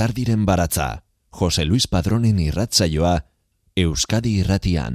Lizardiren 0.00 0.46
baratza, 0.46 1.04
Jose 1.28 1.66
Luis 1.66 1.84
Padronen 1.86 2.38
irratzaioa, 2.40 3.18
Euskadi 3.76 4.30
irratian. 4.40 4.94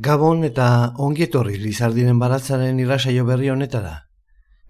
Gabon 0.00 0.46
eta 0.48 0.68
ongietorri 1.06 1.58
Lizardiren 1.60 2.16
baratzaren 2.22 2.80
irratzaio 2.80 3.26
berri 3.28 3.50
honetara. 3.52 3.92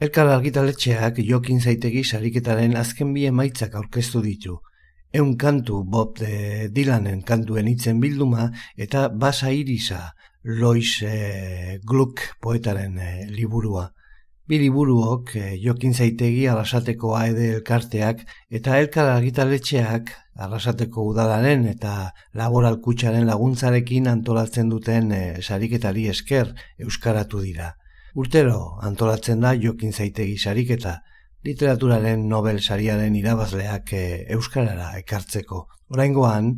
Elkar 0.02 0.32
argitaletxeak 0.32 1.20
jokin 1.28 1.62
zaitegi 1.62 2.02
sariketaren 2.02 2.74
azken 2.82 3.12
bi 3.14 3.28
emaitzak 3.30 3.78
aurkeztu 3.78 4.24
ditu. 4.26 4.56
Eun 5.14 5.36
kantu 5.38 5.84
Bob 5.84 6.18
de 6.18 6.66
Dylanen 6.74 7.22
kantuen 7.22 7.70
itzen 7.70 8.02
bilduma 8.02 8.50
eta 8.76 9.06
basa 9.06 9.54
irisa 9.54 10.16
Lois 10.42 10.98
e, 11.06 11.78
Gluck 11.86 12.26
poetaren 12.42 12.98
e, 12.98 13.12
liburua. 13.30 13.92
Bi 14.48 14.56
liburuok 14.62 15.34
e, 15.36 15.48
jokin 15.60 15.92
zaitegi 15.92 16.46
arrasateko 16.48 17.10
aede 17.18 17.50
elkarteak 17.58 18.22
eta 18.58 18.78
elkar 18.80 19.10
argitaletxeak 19.12 20.12
arrasateko 20.46 21.04
udalaren 21.10 21.66
eta 21.68 21.92
laboral 22.40 22.78
kutsaren 22.86 23.28
laguntzarekin 23.28 24.08
antolatzen 24.08 24.70
duten 24.72 25.12
e, 25.12 25.20
sariketari 25.42 26.06
esker 26.14 26.54
euskaratu 26.86 27.42
dira. 27.44 27.74
Urtero 28.16 28.78
antolatzen 28.88 29.44
da 29.44 29.52
jokin 29.52 29.92
zaitegi 29.92 30.38
sariketa, 30.38 30.94
literaturaren 31.44 32.24
Nobel 32.32 32.62
sariaren 32.64 33.20
irabazleak 33.20 33.92
e, 33.92 34.04
euskarara 34.38 34.94
ekartzeko. 35.02 35.66
Oraingoan, 35.88 36.48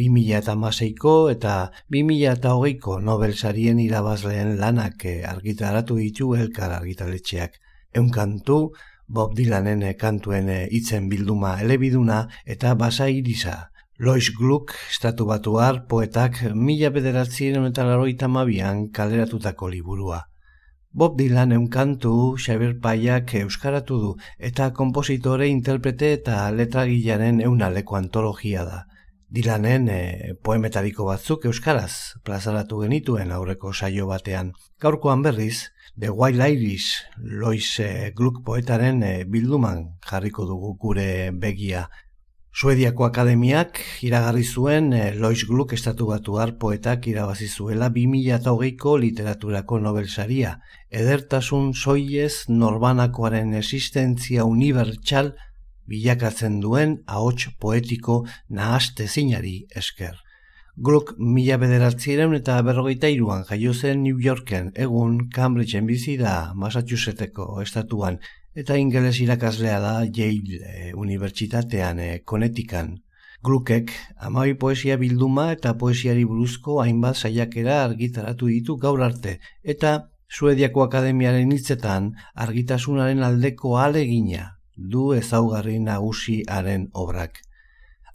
2006ko 0.00 1.14
eta 1.28 1.54
2008ko 1.92 2.94
Nobel 3.04 3.34
sarien 3.36 3.80
irabazleen 3.82 4.54
lanak 4.60 5.04
eh, 5.04 5.24
argitaratu 5.28 5.98
ditu 6.00 6.32
elkar 6.38 6.72
argitaletxeak. 6.72 7.58
Eun 7.92 8.08
kantu, 8.14 8.72
Bob 9.06 9.34
Dylanen 9.36 9.82
eh, 9.82 9.92
kantuen 10.00 10.48
eh, 10.48 10.62
hitzen 10.72 11.10
bilduma 11.12 11.58
elebiduna 11.60 12.22
eta 12.46 12.72
basa 12.80 13.10
irisa. 13.12 13.58
Lois 13.98 14.30
Gluck, 14.32 14.72
estatu 14.88 15.26
batuar, 15.28 15.82
poetak 15.90 16.40
mila 16.54 16.88
bederatzien 16.94 17.60
eta 17.68 17.84
laroita 17.84 18.28
mabian 18.28 18.86
kaleratutako 18.88 19.68
liburua. 19.74 20.22
Bob 20.92 21.18
Dylan 21.18 21.52
eun 21.52 21.68
kantu, 21.68 22.36
Xaber 22.40 22.78
Paiak 22.80 23.34
euskaratu 23.42 23.98
du 24.00 24.12
eta 24.38 24.70
kompositore, 24.72 25.48
interprete 25.52 26.14
eta 26.16 26.46
letragilaren 26.50 27.42
eunaleko 27.44 27.98
antologia 27.98 28.64
da. 28.64 28.78
Dilanen 29.28 29.90
e, 29.92 30.00
poemetariko 30.42 31.04
batzuk 31.04 31.44
euskaraz 31.50 32.16
plazaratu 32.24 32.80
genituen 32.80 33.34
aurreko 33.36 33.74
saio 33.74 34.06
batean. 34.08 34.54
Gaurkoan 34.80 35.20
berriz, 35.22 35.68
The 36.00 36.08
Wild 36.08 36.40
Irish 36.40 37.04
Lois 37.18 37.68
e, 37.84 38.10
Gluck 38.16 38.40
poetaren 38.46 39.02
e, 39.02 39.12
bilduman 39.28 39.84
jarriko 40.08 40.46
dugu 40.48 40.72
gure 40.80 41.30
begia. 41.36 41.90
Suediako 42.58 43.04
Akademiak 43.06 43.76
iragarri 44.02 44.42
zuen 44.42 44.88
e, 44.90 45.12
Lois 45.14 45.44
Gluck 45.46 45.76
estatu 45.76 46.08
batuar 46.08 46.56
poetak 46.58 47.04
irabazi 47.06 47.46
zuela 47.46 47.86
2008ko 47.94 48.96
literaturako 48.98 49.78
Nobel 49.78 50.08
saria. 50.10 50.56
Edertasun 50.90 51.68
soiez 51.78 52.48
norbanakoaren 52.48 53.54
existentzia 53.54 54.46
unibertsal 54.50 55.36
bilakatzen 55.86 56.56
duen 56.64 56.96
ahots 57.06 57.46
poetiko 57.62 58.24
nahaste 58.48 59.06
zinari 59.06 59.60
esker. 59.82 60.18
Gluck 60.74 61.14
mila 61.18 61.60
bederatziren 61.62 62.34
eta 62.40 62.58
berrogeita 62.66 63.12
iruan 63.14 63.46
jaio 63.46 63.70
zen 63.70 64.02
New 64.02 64.18
Yorken 64.26 64.72
egun 64.74 65.28
Cambridgeen 65.30 65.86
bizi 65.86 66.18
da 66.18 66.34
Massachusettseko 66.58 67.62
estatuan 67.62 68.18
eta 68.54 68.76
ingeles 68.76 69.20
irakaslea 69.20 69.78
da 69.80 69.94
Yale 70.04 70.60
e, 70.64 70.92
Unibertsitatean 70.94 72.00
e, 72.00 72.08
Konetikan. 72.24 73.02
Gluckek 73.42 73.92
amai 74.18 74.54
poesia 74.54 74.96
bilduma 74.96 75.52
eta 75.52 75.76
poesiari 75.78 76.24
buruzko 76.24 76.80
hainbat 76.82 77.16
saiakera 77.16 77.82
argitaratu 77.84 78.48
ditu 78.50 78.76
gaur 78.76 79.02
arte 79.02 79.38
eta 79.62 80.10
Suediako 80.28 80.82
Akademiaren 80.84 81.52
hitzetan 81.52 82.12
argitasunaren 82.34 83.22
aldeko 83.24 83.78
alegina 83.80 84.58
du 84.76 85.12
ezaugarri 85.14 85.78
nagusiaren 85.80 86.88
obrak. 86.92 87.40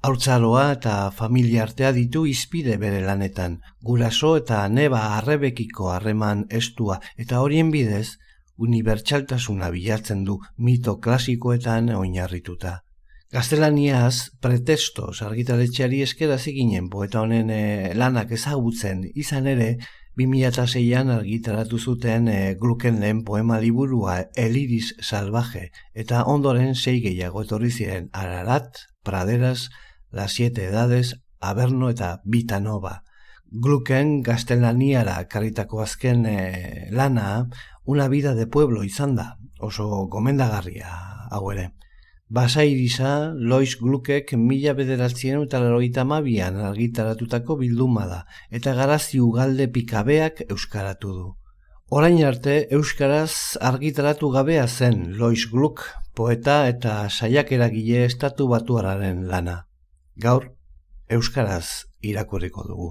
Haurtzaroa 0.04 0.64
eta 0.74 0.94
familia 1.16 1.64
artea 1.64 1.92
ditu 1.96 2.26
izpide 2.28 2.76
bere 2.78 3.00
lanetan, 3.06 3.62
guraso 3.82 4.36
eta 4.38 4.68
neba 4.68 5.02
arrebekiko 5.18 5.90
harreman 5.94 6.46
estua 6.62 7.00
eta 7.18 7.40
horien 7.40 7.72
bidez, 7.72 8.20
unibertsaltasuna 8.58 9.70
bilatzen 9.74 10.24
du 10.24 10.40
mito 10.58 10.98
klasikoetan 11.00 11.90
oinarrituta. 11.96 12.82
Gaztelaniaz, 13.34 14.30
pretestos 14.42 15.24
argitaletxeari 15.26 16.04
eskera 16.06 16.38
ziginen 16.38 16.90
poeta 16.90 17.24
honen 17.26 17.50
eh, 17.50 17.92
lanak 17.98 18.32
ezagutzen 18.38 19.08
izan 19.16 19.48
ere, 19.50 19.78
2006an 20.18 21.10
argitaratu 21.10 21.80
zuten 21.80 22.28
e, 22.30 22.56
gluken 22.62 23.00
lehen 23.02 23.24
poema 23.26 23.58
liburua 23.60 24.20
Eliris 24.38 24.94
Salvaje 25.02 25.72
eta 25.98 26.24
ondoren 26.30 26.76
sei 26.76 27.00
gehiago 27.02 27.42
etorri 27.42 27.72
ziren 27.72 28.12
Ararat, 28.14 28.78
Praderas, 29.04 29.70
La 30.12 30.28
Siete 30.28 30.68
Edades, 30.68 31.16
Aberno 31.40 31.90
eta 31.90 32.20
Vitanova. 32.26 33.02
Gluken 33.50 34.22
gaztelaniara 34.22 35.18
karitako 35.30 35.82
azken 35.82 36.26
e, 36.30 36.38
lana, 36.92 37.48
una 37.86 38.08
vida 38.08 38.34
de 38.36 38.48
pueblo 38.48 38.84
izan 38.84 39.16
da, 39.16 39.38
oso 39.60 40.08
gomendagarria 40.08 40.90
hau 41.32 41.52
ere. 41.52 41.72
Basairisa, 42.34 43.34
Lois 43.36 43.76
Glukek 43.78 44.34
mila 44.40 44.74
bederatzien 44.74 45.44
eta 45.44 45.60
laroita 45.62 46.06
mabian 46.08 46.58
argitaratutako 46.70 47.58
bilduma 47.60 48.08
da, 48.10 48.24
eta 48.50 48.74
garazi 48.74 49.20
ugalde 49.22 49.68
pikabeak 49.70 50.46
euskaratu 50.50 51.14
du. 51.14 51.26
Orain 51.94 52.18
arte, 52.26 52.56
euskaraz 52.74 53.58
argitaratu 53.62 54.32
gabea 54.34 54.66
zen 54.68 55.12
Lois 55.20 55.46
Gluk, 55.52 55.84
poeta 56.16 56.64
eta 56.70 56.96
saiak 57.10 57.52
eragile 57.52 58.06
estatu 58.08 58.48
batuararen 58.50 59.28
lana. 59.30 59.68
Gaur, 60.18 60.50
euskaraz 61.10 61.86
irakurriko 62.02 62.66
dugu. 62.72 62.90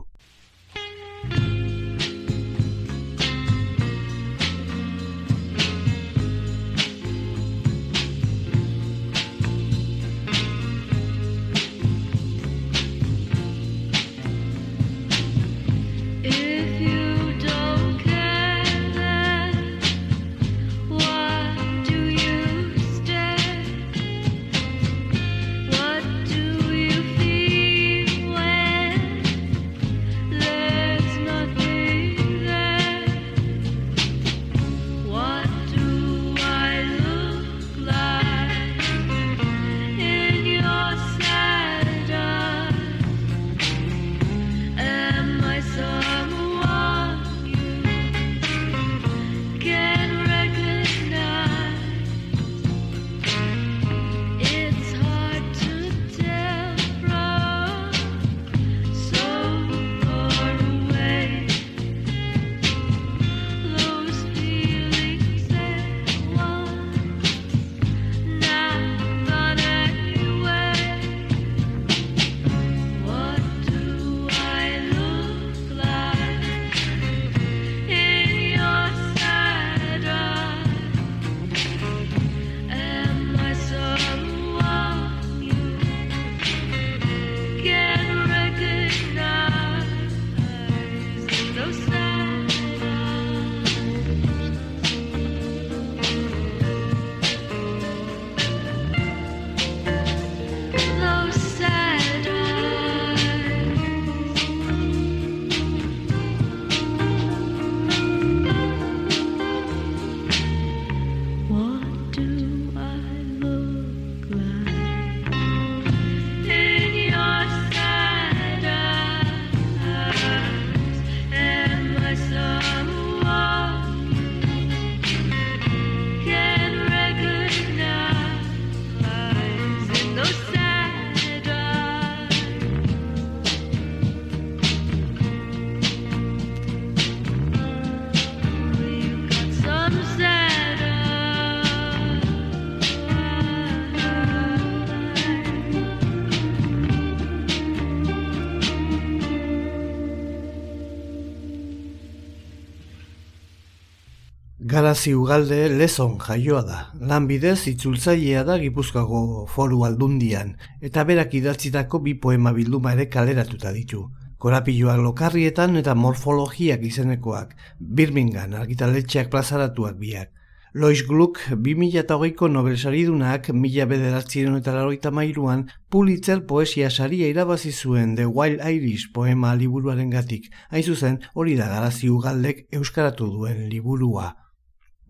Garazi 154.93 155.15
ugalde 155.17 155.59
lezon 155.73 156.19
jaioa 156.21 156.59
da. 156.69 156.79
Lanbidez 157.11 157.63
itzultzailea 157.71 158.43
da 158.45 158.59
Gipuzkoago 158.61 159.47
foru 159.49 159.79
aldundian, 159.87 160.51
eta 160.85 161.05
berak 161.09 161.33
idatzitako 161.39 162.01
bi 162.05 162.13
poema 162.27 162.53
bilduma 162.53 162.93
ere 162.93 163.07
kaleratuta 163.15 163.73
ditu. 163.73 164.03
Korapilloak 164.37 165.01
lokarrietan 165.01 165.81
eta 165.81 165.95
morfologiak 165.95 166.85
izenekoak, 166.85 167.55
Birmingham 167.81 168.53
argitaletxeak 168.61 169.33
plazaratuak 169.33 169.97
biak. 170.03 170.29
Lois 170.75 171.07
Gluck 171.09 171.41
2008ko 171.49 172.53
Nobel 172.53 172.77
saridunak 172.77 173.49
mila 173.57 173.89
bederatzieron 173.89 174.61
eta 174.61 174.77
laroita 174.77 175.11
mairuan 175.11 175.71
Pulitzer 175.89 176.45
poesia 176.45 176.91
saria 176.91 177.33
irabazi 177.33 177.73
zuen 177.73 178.15
The 178.21 178.29
Wild 178.29 178.61
Irish 178.61 179.09
poema 179.17 179.57
liburuaren 179.57 180.13
gatik. 180.13 180.53
Hain 180.69 180.85
zuzen, 180.85 181.21
hori 181.33 181.57
da 181.57 181.73
garazi 181.73 182.13
ugaldek 182.13 182.67
euskaratu 182.73 183.33
duen 183.33 183.71
liburua. 183.73 184.35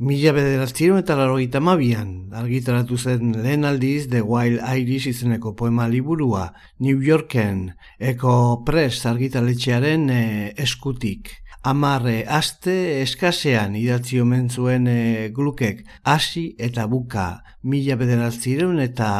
Mila 0.02 0.32
bederatzieron 0.34 0.98
eta 0.98 1.14
laroita 1.14 1.60
mabian, 1.62 2.08
argitaratu 2.34 2.96
zen 2.98 3.36
lehen 3.44 3.62
aldiz 3.68 4.08
The 4.10 4.24
Wild 4.26 4.58
Irish 4.80 5.06
izeneko 5.06 5.52
poema 5.54 5.86
liburua, 5.86 6.48
New 6.82 7.04
Yorken, 7.06 7.76
Eko 8.00 8.64
Press 8.66 9.06
argitaletxearen 9.06 10.08
eh, 10.10 10.54
eskutik 10.58 11.30
amarre 11.62 12.24
aste 12.26 12.74
eskasean 13.04 13.76
idatzi 13.78 14.18
omen 14.20 14.48
zuen 14.50 14.88
e, 14.90 15.30
glukek 15.34 15.84
hasi 16.02 16.56
eta 16.58 16.88
buka 16.90 17.26
mila 17.62 17.94
bederatzireun 18.00 18.80
eta 18.82 19.10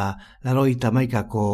laroita 0.43 0.91
maikako 0.91 1.45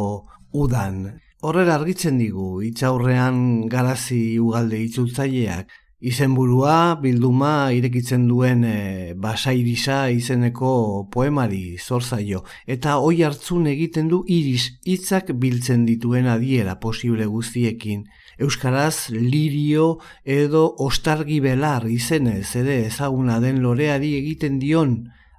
udan. 0.58 1.04
Horrela 1.46 1.76
argitzen 1.78 2.18
digu, 2.18 2.64
itxaurrean 2.66 3.70
garazi 3.70 4.40
ugalde 4.42 4.82
itzultzaileak, 4.88 5.70
izenburua 6.00 6.96
bilduma 7.02 7.72
irekitzen 7.76 8.28
duen 8.30 8.64
e, 8.64 9.14
basairisa 9.20 10.08
izeneko 10.16 11.10
poemari 11.12 11.76
zorzaio, 11.78 12.46
eta 12.68 12.96
hoi 13.04 13.20
hartzun 13.28 13.68
egiten 13.68 14.08
du 14.08 14.22
iris 14.28 14.80
hitzak 14.88 15.34
biltzen 15.36 15.86
dituen 15.86 16.32
adiera 16.32 16.80
posible 16.80 17.28
guztiekin, 17.28 18.08
Euskaraz 18.40 19.10
lirio 19.12 19.98
edo 20.24 20.64
ostargi 20.80 21.42
belar 21.44 21.90
izenez 21.92 22.56
ere 22.56 22.86
ezaguna 22.88 23.42
den 23.44 23.60
loreari 23.60 24.14
egiten 24.22 24.62
dion 24.64 24.94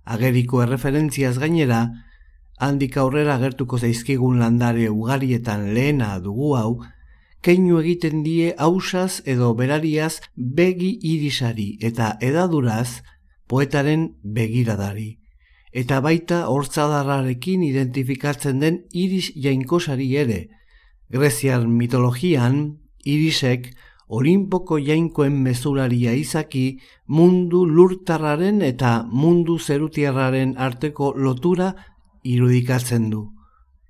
ageriko 0.05 0.61
erreferentziaz 0.61 1.39
gainera, 1.41 1.87
handik 2.61 2.99
aurrera 3.01 3.39
agertuko 3.41 3.79
zaizkigun 3.79 4.39
landare 4.43 4.91
ugarietan 4.93 5.71
lehena 5.73 6.19
dugu 6.21 6.55
hau, 6.59 6.83
keinu 7.43 7.81
egiten 7.81 8.23
die 8.23 8.53
hausaz 8.59 9.23
edo 9.25 9.55
berariaz 9.55 10.21
begi 10.37 10.99
irisari 11.13 11.79
eta 11.81 12.17
edaduraz 12.21 13.03
poetaren 13.49 14.11
begiradari. 14.23 15.19
Eta 15.73 16.01
baita 16.03 16.47
hortzadarrarekin 16.51 17.63
identifikatzen 17.63 18.59
den 18.61 18.81
iris 18.93 19.31
jainkosari 19.37 20.09
ere, 20.17 20.41
Greziar 21.11 21.67
mitologian 21.67 22.59
irisek 23.05 23.73
Olimpoko 24.11 24.77
jainkoen 24.79 25.37
mezularia 25.43 26.13
izaki 26.19 26.81
mundu 27.07 27.65
lurtarraren 27.67 28.61
eta 28.67 29.05
mundu 29.07 29.59
zerutiarraren 29.59 30.57
arteko 30.59 31.13
lotura 31.17 31.73
irudikatzen 32.27 33.09
du. 33.11 33.25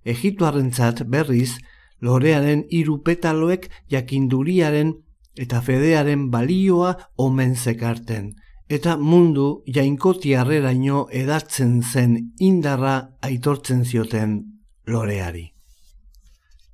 Egituarrentzat 0.04 1.04
berriz, 1.08 1.56
lorearen 2.00 2.64
hiru 2.70 3.00
petaloek 3.04 3.68
jakinduriaren 3.90 4.92
eta 5.40 5.60
fedearen 5.62 6.28
balioa 6.30 6.94
omen 7.16 7.54
zekarten, 7.56 8.34
eta 8.68 8.96
mundu 8.96 9.62
jainkotiarreraino 9.66 11.06
edatzen 11.10 11.80
zen 11.82 12.16
indarra 12.38 12.96
aitortzen 13.22 13.84
zioten 13.84 14.40
loreari. 14.86 15.46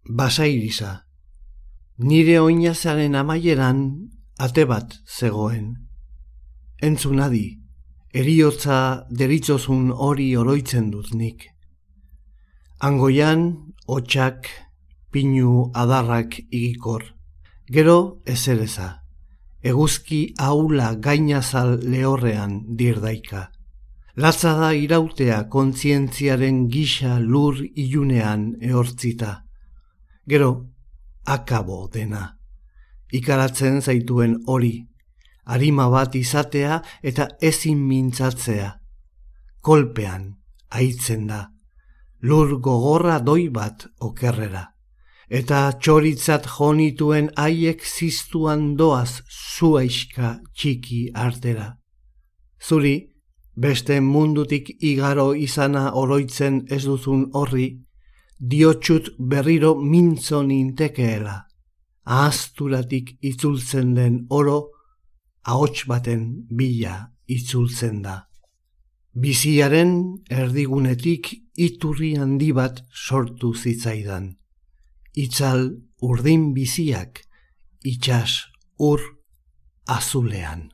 Basairisa 0.09 1.07
Nire 1.99 2.41
oinazaren 2.41 3.15
amaieran 3.17 3.79
ate 4.39 4.67
bat 4.69 4.99
zegoen. 5.09 5.71
Entzunadi, 6.85 7.47
eriotza 8.13 9.07
deritzozun 9.09 9.89
hori 9.91 10.27
oroitzen 10.37 10.91
dut 10.93 11.15
nik. 11.17 11.47
Angoian, 12.85 13.47
hotxak, 13.89 14.51
pinu 15.17 15.71
adarrak 15.73 16.35
igikor. 16.51 17.03
Gero 17.73 18.21
ezereza, 18.29 18.89
eguzki 19.65 20.35
haula 20.37 20.91
gainazal 21.07 21.79
lehorrean 21.93 22.59
dirdaika. 22.77 23.47
Latza 24.21 24.53
da 24.61 24.69
irautea 24.77 25.39
kontzientziaren 25.49 26.67
gisa 26.69 27.17
lur 27.19 27.63
ilunean 27.65 28.45
ehortzita. 28.61 29.33
Gero, 30.29 30.51
akabo 31.25 31.81
dena. 31.97 32.37
Ikaratzen 33.09 33.81
zaituen 33.81 34.37
hori, 34.45 34.75
arima 35.47 35.89
bat 35.89 36.21
izatea 36.21 36.83
eta 37.03 37.31
ezin 37.41 37.81
mintzatzea. 37.89 38.71
Kolpean, 39.65 40.31
aitzen 40.69 41.27
da, 41.33 41.43
lur 42.21 42.59
gogorra 42.61 43.19
doi 43.19 43.49
bat 43.49 43.89
okerrera. 43.97 44.76
Eta 45.29 45.73
txoritzat 45.83 46.47
jonituen 46.47 47.33
haiek 47.35 47.83
ziztuan 47.83 48.77
doaz 48.79 49.23
zuaiska 49.27 50.39
txiki 50.55 51.11
artera. 51.15 51.73
Zuri, 52.63 53.11
beste 53.57 53.99
mundutik 54.01 54.71
igaro 54.81 55.33
izana 55.35 55.91
oroitzen 55.95 56.63
ez 56.71 56.85
duzun 56.85 57.27
horri, 57.35 57.67
diotxut 58.39 59.17
berriro 59.19 59.75
mintzo 59.75 60.43
nintekeela. 60.43 61.43
Ahazturatik 62.07 63.17
itzultzen 63.21 63.95
den 63.95 64.27
oro, 64.31 64.71
ahots 65.43 65.87
baten 65.91 66.47
bila 66.51 67.11
itzultzen 67.27 68.03
da. 68.03 68.29
Biziaren 69.15 70.23
erdigunetik 70.31 71.33
iturri 71.57 72.15
handi 72.15 72.53
bat 72.53 72.85
sortu 72.93 73.55
zitzaidan. 73.55 74.37
Itzal 75.17 75.71
urdin 76.05 76.51
biziak, 76.53 77.23
itxas 77.81 78.53
ur 78.77 79.01
azulean. 79.89 80.69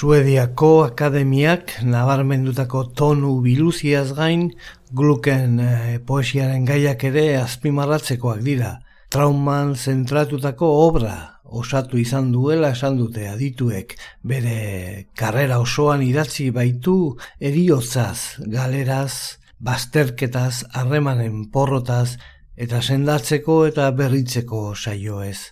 Suediako 0.00 0.68
akademiak 0.86 1.74
nabarmendutako 1.84 2.86
tonu 2.96 3.34
biluziaz 3.44 4.14
gain, 4.16 4.46
gluken 4.96 5.58
eh, 5.60 5.98
poesiaren 6.08 6.64
gaiak 6.64 7.04
ere 7.04 7.24
azpimarratzekoak 7.42 8.40
dira. 8.46 8.70
Trauman 9.12 9.74
zentratutako 9.76 10.70
obra 10.86 11.18
osatu 11.44 12.00
izan 12.00 12.32
duela 12.32 12.72
esan 12.78 12.96
dute 12.96 13.28
adituek, 13.28 13.92
bere 14.24 14.56
karrera 15.20 15.60
osoan 15.60 16.06
idatzi 16.08 16.48
baitu 16.48 16.96
eriotzaz, 17.52 18.40
galeraz, 18.56 19.36
bazterketaz, 19.60 20.64
harremanen 20.72 21.50
porrotaz, 21.52 22.14
eta 22.56 22.80
sendatzeko 22.80 23.66
eta 23.68 23.92
berritzeko 24.00 24.70
saio 24.72 25.20
ez. 25.28 25.50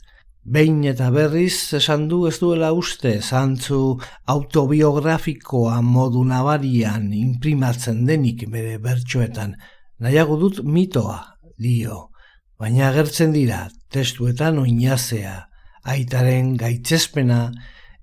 Behin 0.48 0.78
eta 0.88 1.10
berriz 1.12 1.74
esan 1.76 2.06
du 2.08 2.22
ez 2.28 2.38
duela 2.40 2.70
uste 2.72 3.10
zantzu 3.20 3.98
autobiografikoa 4.32 5.82
modu 5.84 6.22
nabarian 6.24 7.10
imprimatzen 7.12 8.06
denik 8.08 8.46
bere 8.54 8.78
bertsoetan. 8.80 9.52
Nahiago 10.00 10.38
dut 10.40 10.62
mitoa, 10.64 11.18
dio, 11.60 11.98
baina 12.56 12.86
agertzen 12.88 13.34
dira 13.36 13.66
testuetan 13.92 14.62
oinazea, 14.62 15.34
aitaren 15.84 16.54
gaitzespena 16.56 17.50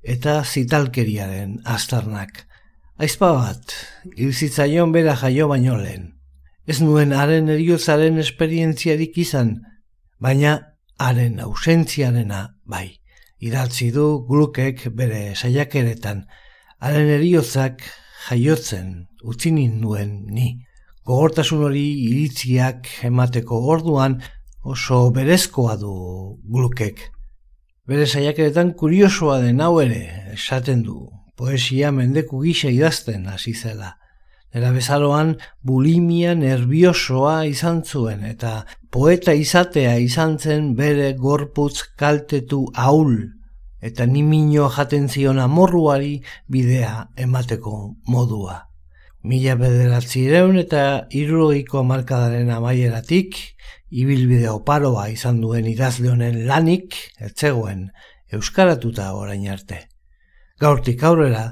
eta 0.03 0.37
zitalkeriaren 0.45 1.57
astarnak. 1.65 2.43
Aizpa 3.01 3.31
bat, 3.39 3.73
hilzitzaion 4.13 4.93
bera 4.93 5.17
jaio 5.17 5.49
baino 5.49 5.79
lehen. 5.81 6.11
Ez 6.69 6.77
nuen 6.85 7.09
haren 7.09 7.49
eriozaren 7.57 8.21
esperientziarik 8.21 9.17
izan, 9.25 9.55
baina 10.21 10.59
haren 10.97 11.39
ausentziarena 11.39 12.55
bai. 12.65 12.99
Idatzi 13.39 13.91
du 13.91 14.25
glukek 14.27 14.87
bere 14.95 15.35
saiakeretan, 15.35 16.23
haren 16.79 17.09
eriozak 17.17 17.83
jaiotzen 18.29 19.07
utzi 19.23 19.51
nuen 19.51 20.25
ni. 20.29 20.65
Gogortasun 21.05 21.63
hori 21.67 21.85
iritziak 22.07 22.87
emateko 23.03 23.59
orduan 23.73 24.21
oso 24.63 25.11
berezkoa 25.11 25.75
du 25.77 25.93
glukek. 26.41 27.11
Bere 27.85 28.07
saiakeretan 28.07 28.73
kuriosoa 28.73 29.41
den 29.43 29.59
hau 29.61 29.79
ere 29.81 30.31
esaten 30.33 30.81
du, 30.83 31.11
poesia 31.37 31.91
mendeku 31.91 32.41
gisa 32.41 32.69
idazten 32.73 33.27
hasi 33.29 33.53
zela. 33.53 33.93
Era 34.55 34.71
bezaroan 34.71 35.33
bulimia 35.67 36.31
nerviosoa 36.39 37.41
izan 37.49 37.81
zuen 37.83 38.21
eta 38.23 38.61
poeta 38.89 39.33
izatea 39.35 39.97
izan 39.99 40.37
zen 40.39 40.69
bere 40.77 41.09
gorputz 41.19 41.81
kaltetu 41.99 42.61
ahul 42.73 43.17
eta 43.89 44.05
nimino 44.07 44.69
jaten 44.77 45.09
zion 45.09 45.41
amorruari 45.43 46.21
bidea 46.47 47.09
emateko 47.25 47.73
modua. 48.07 48.55
Mila 49.25 49.57
bederatzireun 49.59 50.57
eta 50.61 50.85
irrogeiko 51.19 51.83
markadaren 51.83 52.49
amaieratik, 52.55 53.35
ibilbide 53.89 54.49
oparoa 54.53 55.09
izan 55.09 55.41
duen 55.41 55.67
idazle 55.67 56.11
honen 56.13 56.45
lanik, 56.47 56.95
etzegoen, 57.19 57.89
euskaratuta 58.31 59.11
orain 59.17 59.47
arte. 59.51 59.81
Gaurtik 60.61 61.03
aurrera, 61.03 61.45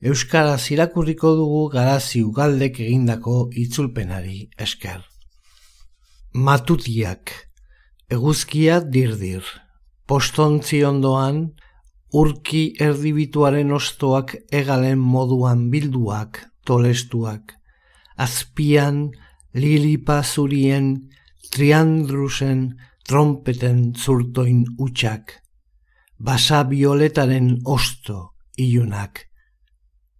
Euskara 0.00 0.54
irakurriko 0.70 1.32
dugu 1.34 1.68
garazi 1.72 2.20
ugaldek 2.22 2.76
egindako 2.78 3.48
itzulpenari 3.50 4.44
esker. 4.56 5.00
Matutiak, 6.34 7.32
eguzkia 8.06 8.78
dirdir, 8.78 9.42
postontzi 10.06 10.84
ondoan, 10.86 11.40
urki 12.14 12.76
erdibituaren 12.78 13.74
ostoak 13.74 14.36
egalen 14.54 15.02
moduan 15.02 15.66
bilduak, 15.72 16.44
tolestuak, 16.64 17.56
azpian, 18.16 19.10
lilipa 19.52 20.22
zurien, 20.22 21.08
triandrusen, 21.50 22.76
trompeten 23.02 23.94
zurtoin 23.96 24.62
utxak, 24.78 25.40
basa 26.18 26.62
violetaren 26.70 27.56
osto 27.64 28.36
ilunak, 28.54 29.27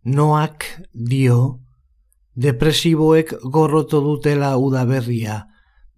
Noak 0.08 0.64
dio, 0.94 1.60
depresiboek 2.32 3.34
gorroto 3.52 3.98
dutela 4.00 4.54
udaberria, 4.56 5.42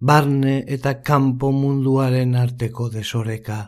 barne 0.01 0.55
eta 0.67 0.97
kanpo 0.99 1.51
munduaren 1.55 2.35
arteko 2.35 2.89
desoreka. 2.91 3.59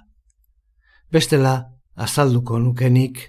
Bestela, 1.14 1.54
azalduko 1.96 2.60
nukenik, 2.60 3.22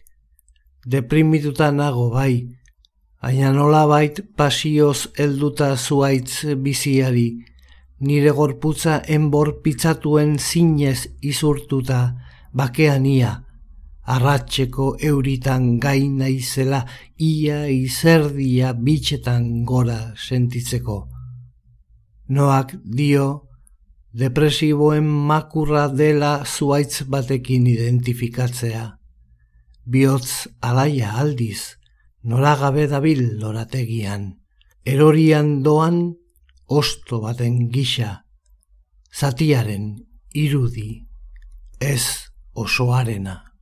deprimituta 0.87 1.71
nago 1.71 2.09
bai, 2.11 2.49
aina 3.23 3.53
nola 3.53 3.85
bait 3.87 4.19
pasioz 4.35 5.07
helduta 5.15 5.77
zuaitz 5.77 6.57
biziari, 6.67 7.29
nire 8.01 8.35
gorputza 8.35 9.03
enbor 9.07 9.61
pitzatuen 9.63 10.39
zinez 10.39 11.07
izurtuta, 11.23 12.01
bakean 12.53 13.07
ia, 14.07 14.15
arratxeko 14.15 14.97
euritan 15.01 15.79
gain 15.81 16.19
naizela 16.19 16.87
ia 17.19 17.69
izerdia 17.69 18.73
bitxetan 18.73 19.65
gora 19.65 20.15
sentitzeko. 20.17 21.09
Noak 22.29 22.75
dio, 22.85 23.49
depresiboen 24.13 25.05
makurra 25.05 25.89
dela 25.89 26.45
zuaitz 26.45 27.05
batekin 27.09 27.67
identifikatzea. 27.67 28.99
Biotz 29.87 30.49
alaia 30.61 31.13
aldiz, 31.21 31.77
noragabe 32.23 32.87
dabil 32.89 33.39
lorategian. 33.41 34.41
Erorian 34.85 35.63
doan, 35.63 36.15
osto 36.67 37.21
baten 37.21 37.71
gisa. 37.71 38.25
Zatiaren 39.13 39.97
irudi, 40.33 41.05
ez 41.81 42.29
osoarena. 42.55 43.54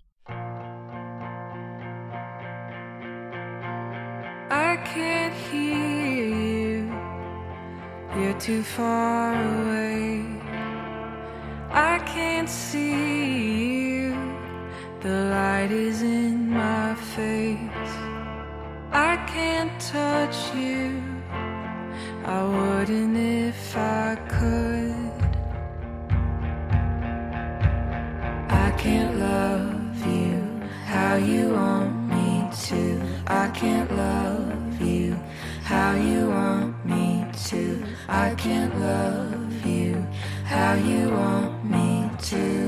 You're 8.14 8.38
too 8.38 8.62
far 8.62 9.32
away. 9.32 10.24
I 11.70 11.98
can't 12.00 12.48
see 12.48 13.88
you. 13.88 14.16
The 15.00 15.16
light 15.30 15.70
is 15.70 16.02
in 16.02 16.50
my 16.50 16.94
face. 16.94 17.92
I 18.92 19.16
can't 19.26 19.72
touch 19.80 20.54
you. 20.54 21.02
I 22.24 22.42
wouldn't 22.54 23.16
if 23.16 23.76
I 23.76 24.16
could. 24.28 25.12
I 28.48 28.70
can't 28.76 29.18
love 29.18 30.06
you 30.06 30.36
how 30.84 31.16
you 31.16 31.50
want 31.54 31.92
me 32.08 32.48
to. 32.66 33.02
I 33.26 33.48
can't 33.48 33.90
love 33.96 34.21
I 38.08 38.34
can't 38.34 38.78
love 38.80 39.66
you 39.66 40.06
how 40.44 40.74
you 40.74 41.10
want 41.10 41.64
me 41.64 42.10
to. 42.30 42.61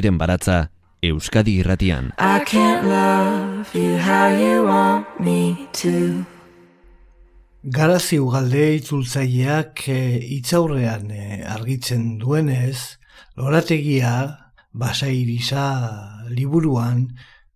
Lizardiren 0.00 0.16
baratza 0.18 0.70
Euskadi 1.02 1.58
irratian. 1.60 2.12
I 2.18 2.40
can't 2.46 2.86
love 2.88 3.68
you 3.74 3.98
how 3.98 4.28
you 4.32 4.64
want 4.64 5.20
me 5.20 5.68
to. 5.72 6.24
Garazi 7.62 8.18
ugalde 8.18 8.76
itzultzaileak 8.78 9.88
e, 9.88 10.16
itzaurrean 10.38 11.10
e, 11.10 11.44
argitzen 11.44 12.16
duenez, 12.18 12.96
lorategia, 13.36 14.38
basairisa 14.72 15.66
liburuan, 16.30 17.10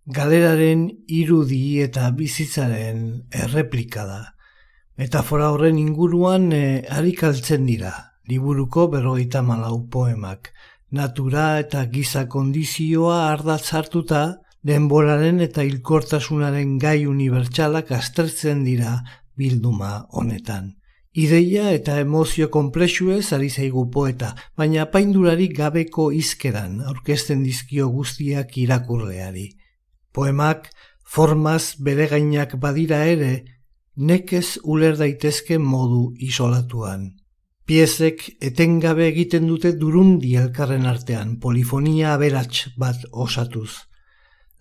galeraren 0.05 0.91
irudi 1.09 1.81
eta 1.81 2.11
bizitzaren 2.11 3.25
erreplika 3.33 4.05
da. 4.05 4.23
Metafora 4.99 5.49
horren 5.55 5.81
inguruan 5.81 6.53
e, 6.53 6.85
arikaltzen 6.91 7.65
dira, 7.65 7.95
liburuko 8.29 8.91
berrogeita 8.93 9.41
malau 9.41 9.87
poemak. 9.89 10.53
Natura 10.91 11.59
eta 11.61 11.87
giza 11.91 12.27
kondizioa 12.29 13.31
ardatz 13.33 13.73
hartuta, 13.75 14.41
denboraren 14.63 15.41
eta 15.45 15.63
hilkortasunaren 15.63 16.79
gai 16.79 17.07
unibertsalak 17.07 17.93
aztertzen 17.93 18.65
dira 18.65 18.97
bilduma 19.37 20.07
honetan. 20.11 20.75
Ideia 21.15 21.69
eta 21.71 22.01
emozio 22.03 22.49
konplexuez 22.51 23.33
ari 23.37 23.49
zaigu 23.51 23.85
poeta, 23.91 24.33
baina 24.59 24.89
paindurari 24.91 25.47
gabeko 25.49 26.09
izkeran 26.11 26.81
aurkezten 26.83 27.45
dizkio 27.47 27.87
guztiak 27.89 28.57
irakurleari. 28.59 29.51
Poemak 30.13 30.71
formaz 31.05 31.77
bere 31.79 32.09
gainak 32.11 32.57
badira 32.59 33.05
ere, 33.07 33.45
nekez 33.95 34.59
uler 34.65 34.99
daitezke 34.99 35.59
modu 35.59 36.09
isolatuan. 36.19 37.13
Piezek 37.65 38.27
etengabe 38.45 39.07
egiten 39.09 39.47
dute 39.49 39.71
durundi 39.81 40.35
elkarren 40.37 40.85
artean, 40.85 41.39
polifonia 41.41 42.11
aberats 42.13 42.67
bat 42.77 43.07
osatuz. 43.11 43.71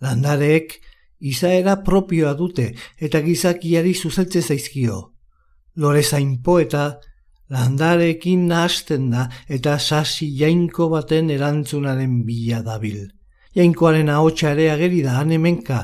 Landareek 0.00 0.78
izaera 1.20 1.76
propioa 1.84 2.32
dute 2.38 2.70
eta 2.96 3.20
gizakiari 3.26 3.92
zuzetze 3.94 4.40
zaizkio. 4.40 5.00
Lorezain 5.76 6.38
poeta 6.42 6.84
landareekin 7.52 8.46
nahasten 8.48 9.10
da 9.12 9.26
eta 9.48 9.76
sasi 9.78 10.30
jainko 10.38 10.88
baten 10.94 11.28
erantzunaren 11.34 12.22
bila 12.24 12.62
dabil. 12.64 13.02
Jainkoaren 13.54 14.08
ahotsa 14.08 14.54
ere 14.56 14.70
ageri 14.70 15.02
da 15.04 15.18
hanemenka 15.20 15.82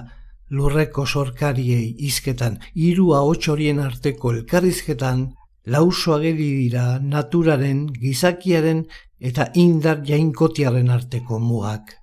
lurreko 0.50 1.04
sorkariei 1.06 1.94
izketan, 2.08 2.56
hiru 2.74 3.12
ahots 3.14 3.46
horien 3.52 3.78
arteko 3.78 4.32
elkarrizketan, 4.32 5.28
lauso 5.66 6.14
ageri 6.14 6.50
dira 6.64 6.98
naturaren, 6.98 7.86
gizakiaren 7.92 8.84
eta 9.20 9.50
indar 9.54 10.02
jainkotiaren 10.04 10.90
arteko 10.90 11.38
mugak. 11.38 11.96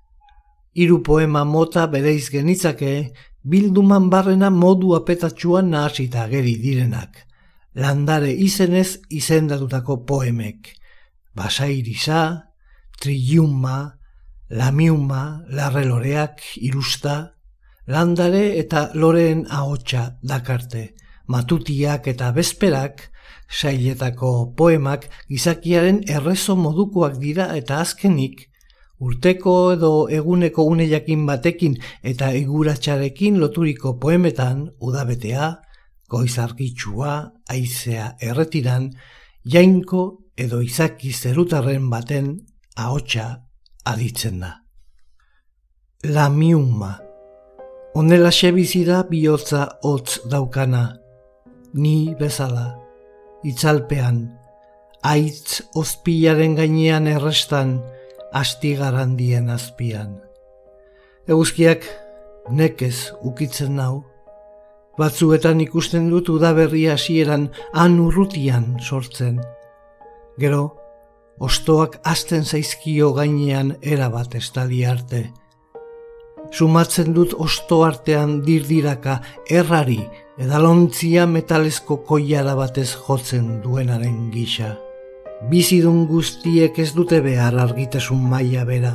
Hiru 0.74 1.02
poema 1.02 1.44
mota 1.44 1.86
bereiz 1.90 2.30
genitzake, 2.30 3.12
bilduman 3.42 4.08
barrena 4.10 4.50
modu 4.50 4.94
apetatxuan 4.94 5.70
nahasita 5.70 6.24
ageri 6.28 6.56
direnak. 6.62 7.24
Landare 7.74 8.30
izenez 8.32 9.00
izendatutako 9.10 10.04
poemek. 10.06 10.74
Basairisa, 11.34 12.52
Triuma, 13.00 13.98
Lamiuma, 14.50 15.44
Larreloreak, 15.50 16.40
Irusta, 16.56 17.34
landare 17.86 18.58
eta 18.58 18.88
loreen 18.94 19.46
ahotsa 19.50 20.18
dakarte. 20.22 20.94
Matutiak 21.28 22.08
eta 22.08 22.32
bezperak, 22.32 23.10
sailetako 23.48 24.52
poemak 24.56 25.08
gizakiaren 25.28 26.02
errezo 26.08 26.56
modukoak 26.56 27.18
dira 27.18 27.48
eta 27.56 27.80
azkenik, 27.80 28.48
urteko 29.00 29.54
edo 29.72 29.92
eguneko 30.10 30.64
unejakin 30.68 31.24
batekin 31.26 31.78
eta 32.02 32.32
iguratxarekin 32.34 33.38
loturiko 33.40 33.96
poemetan 33.98 34.68
udabetea, 34.80 35.56
goizargitxua, 36.08 37.14
aizea 37.48 38.14
erretiran, 38.20 38.90
jainko 39.44 40.04
edo 40.36 40.60
izaki 40.62 41.12
zerutarren 41.12 41.90
baten 41.90 42.32
ahotsa 42.76 43.28
aditzen 43.84 44.40
da. 44.40 44.54
La 46.04 46.28
miuma. 46.30 46.98
Onela 47.94 48.30
da 48.86 49.02
bihotza 49.02 49.68
hotz 49.82 50.20
daukana, 50.30 50.98
ni 51.74 52.14
bezala, 52.14 52.77
itzalpean, 53.44 54.38
aitz 55.02 55.62
ospilaren 55.74 56.56
gainean 56.58 57.06
errestan, 57.06 57.78
asti 58.32 58.74
garandien 58.76 59.50
azpian. 59.50 60.18
Eguzkiak 61.28 61.84
nekez 62.50 63.12
ukitzen 63.22 63.76
nau, 63.76 64.04
batzuetan 64.98 65.60
ikusten 65.62 66.08
dut 66.10 66.28
udaberri 66.32 66.86
hasieran 66.90 67.48
han 67.72 67.98
urrutian 68.00 68.76
sortzen. 68.80 69.38
Gero, 70.38 70.76
ostoak 71.38 72.00
azten 72.04 72.44
zaizkio 72.44 73.12
gainean 73.14 73.76
erabat 73.82 74.34
estali 74.34 74.84
arte. 74.84 75.28
Sumatzen 76.50 77.12
dut 77.14 77.34
osto 77.38 77.82
artean 77.84 78.40
dirdiraka 78.42 79.20
errari 79.50 80.00
edalontzia 80.38 81.24
metalezko 81.26 81.96
koiara 82.06 82.54
batez 82.54 82.92
jotzen 82.94 83.58
duenaren 83.62 84.28
gisa. 84.30 84.76
Bizidun 85.50 86.04
guztiek 86.06 86.78
ez 86.78 86.92
dute 86.94 87.18
behar 87.24 87.56
argitasun 87.58 88.20
maila 88.30 88.64
bera. 88.68 88.92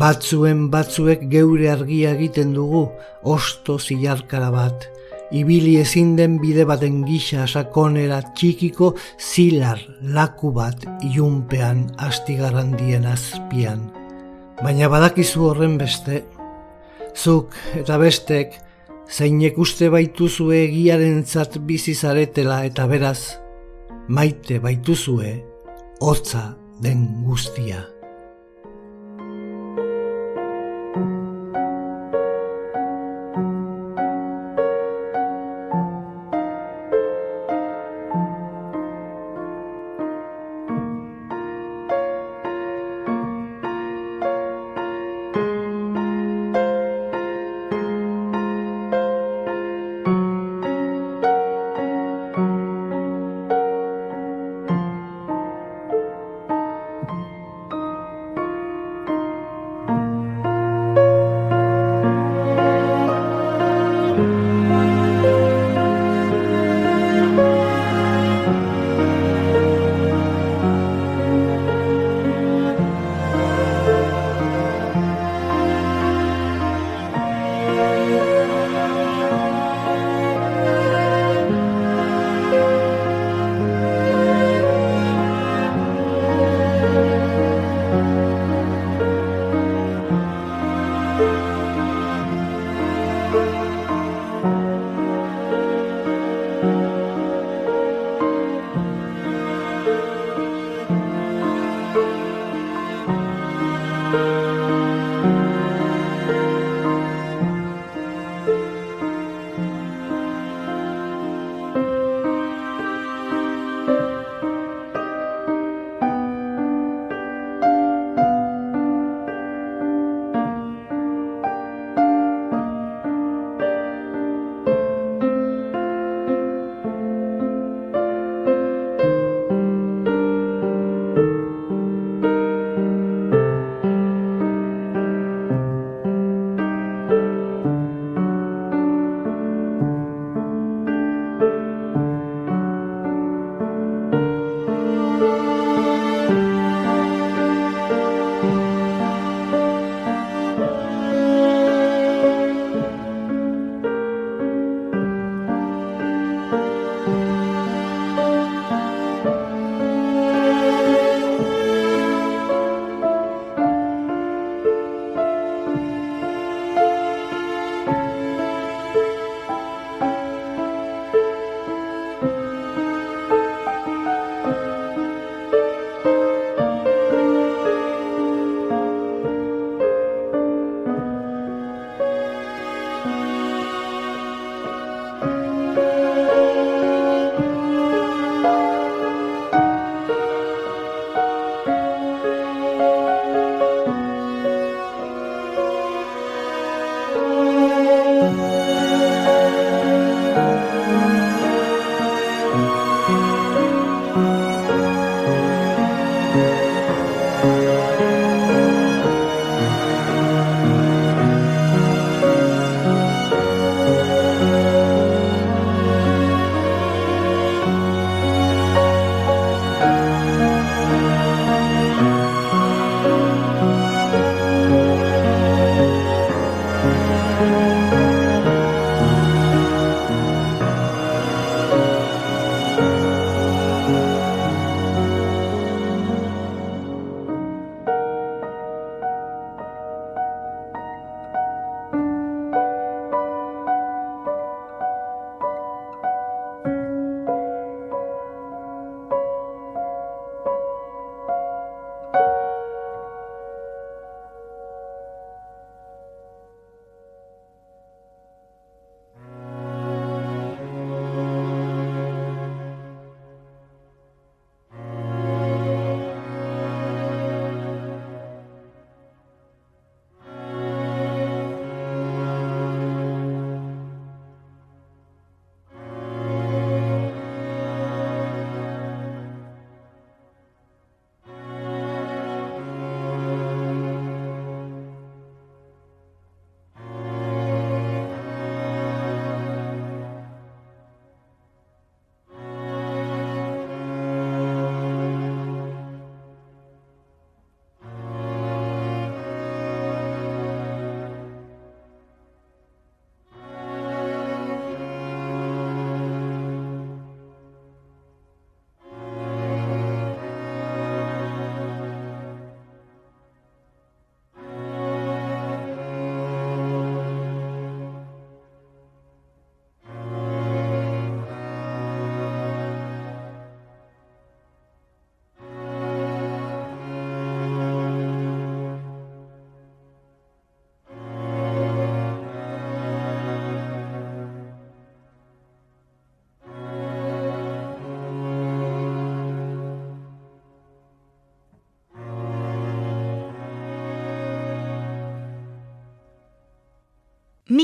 Batzuen 0.00 0.68
batzuek 0.70 1.22
geure 1.30 1.70
argia 1.70 2.14
egiten 2.16 2.50
dugu, 2.54 2.88
osto 3.22 3.76
zilarkara 3.78 4.50
bat, 4.54 4.86
ibili 5.30 5.76
ezin 5.78 6.16
den 6.18 6.38
bide 6.42 6.66
baten 6.66 7.04
gisa 7.06 7.46
sakonera 7.46 8.20
txikiko 8.34 8.92
zilar 9.18 9.82
laku 10.02 10.50
bat 10.54 10.86
iunpean 11.12 11.86
astigarandien 12.08 13.06
azpian. 13.06 13.86
Baina 14.62 14.90
badakizu 14.90 15.46
horren 15.50 15.78
beste, 15.78 16.24
zuk 17.14 17.54
eta 17.82 17.98
bestek, 18.02 18.58
zeinek 19.10 19.58
uste 19.58 19.90
baituzue 19.90 20.64
egiaren 20.68 21.24
zat 21.26 21.58
bizizaretela 21.66 22.62
eta 22.68 22.86
beraz, 22.90 23.36
maite 24.08 24.60
baituzue 24.62 25.34
hotza 26.00 26.44
den 26.82 27.08
guztia. 27.26 27.89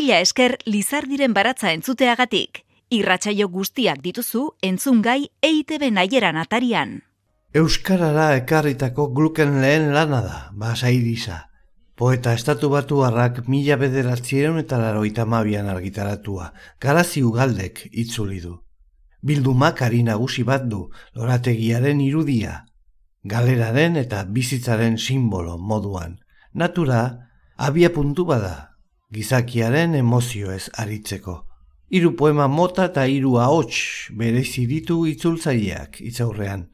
Mila 0.07 0.21
esker 0.23 0.53
Lizardiren 0.71 1.33
baratza 1.35 1.73
entzuteagatik. 1.75 2.61
Irratsaio 2.95 3.49
guztiak 3.51 4.05
dituzu 4.05 4.43
entzungai 4.69 5.33
EITB 5.49 5.89
naieran 5.97 6.37
atarian. 6.39 6.93
Euskarara 7.59 8.27
ekarritako 8.37 9.09
gluken 9.17 9.57
lehen 9.65 9.89
lana 9.97 10.21
da, 10.23 10.37
basairiza. 10.53 11.41
Poeta 11.99 12.37
estatu 12.39 12.71
batu 12.71 13.01
harrak 13.03 13.41
mila 13.49 13.81
bederatzieron 13.81 14.61
eta 14.63 14.79
laroita 14.79 15.27
mabian 15.27 15.67
argitaratua, 15.75 16.53
garazi 16.79 17.25
ugaldek 17.27 17.83
itzuli 17.91 18.39
du. 18.45 18.55
Bildumak 19.27 19.83
ari 19.89 20.05
nagusi 20.07 20.47
bat 20.47 20.71
du, 20.71 20.85
lorategiaren 21.19 22.05
irudia, 22.07 22.61
galeraren 23.25 23.99
eta 24.07 24.23
bizitzaren 24.23 25.03
simbolo 25.03 25.59
moduan. 25.59 26.21
Natura, 26.55 27.03
abia 27.57 27.91
puntu 27.91 28.31
bada, 28.31 28.76
gizakiaren 29.13 29.95
emozioez 29.95 30.69
aritzeko. 30.83 31.43
Hiru 31.91 32.17
poema 32.19 32.49
mota 32.51 32.89
eta 32.91 33.05
hiru 33.07 33.37
ahots 33.39 34.11
berezi 34.19 34.67
ditu 34.67 35.05
itzultzaileak 35.07 36.01
itzaurrean. 36.09 36.67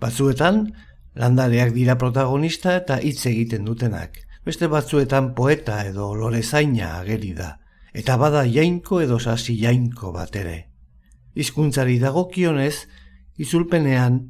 Batzuetan, 0.00 0.62
landareak 1.20 1.74
dira 1.76 1.98
protagonista 2.00 2.76
eta 2.78 2.96
hitz 3.04 3.26
egiten 3.28 3.68
dutenak. 3.68 4.16
Beste 4.46 4.70
batzuetan 4.72 5.34
poeta 5.36 5.82
edo 5.84 6.14
lorezaina 6.16 6.94
ageri 7.02 7.34
da, 7.36 7.50
eta 7.92 8.16
bada 8.16 8.46
jainko 8.48 9.02
edo 9.04 9.20
sasi 9.20 9.58
jainko 9.60 10.14
bat 10.16 10.36
ere. 10.40 10.56
Hizkuntzari 11.36 11.98
dagokionez, 12.00 12.86
izulpenean, 13.36 14.22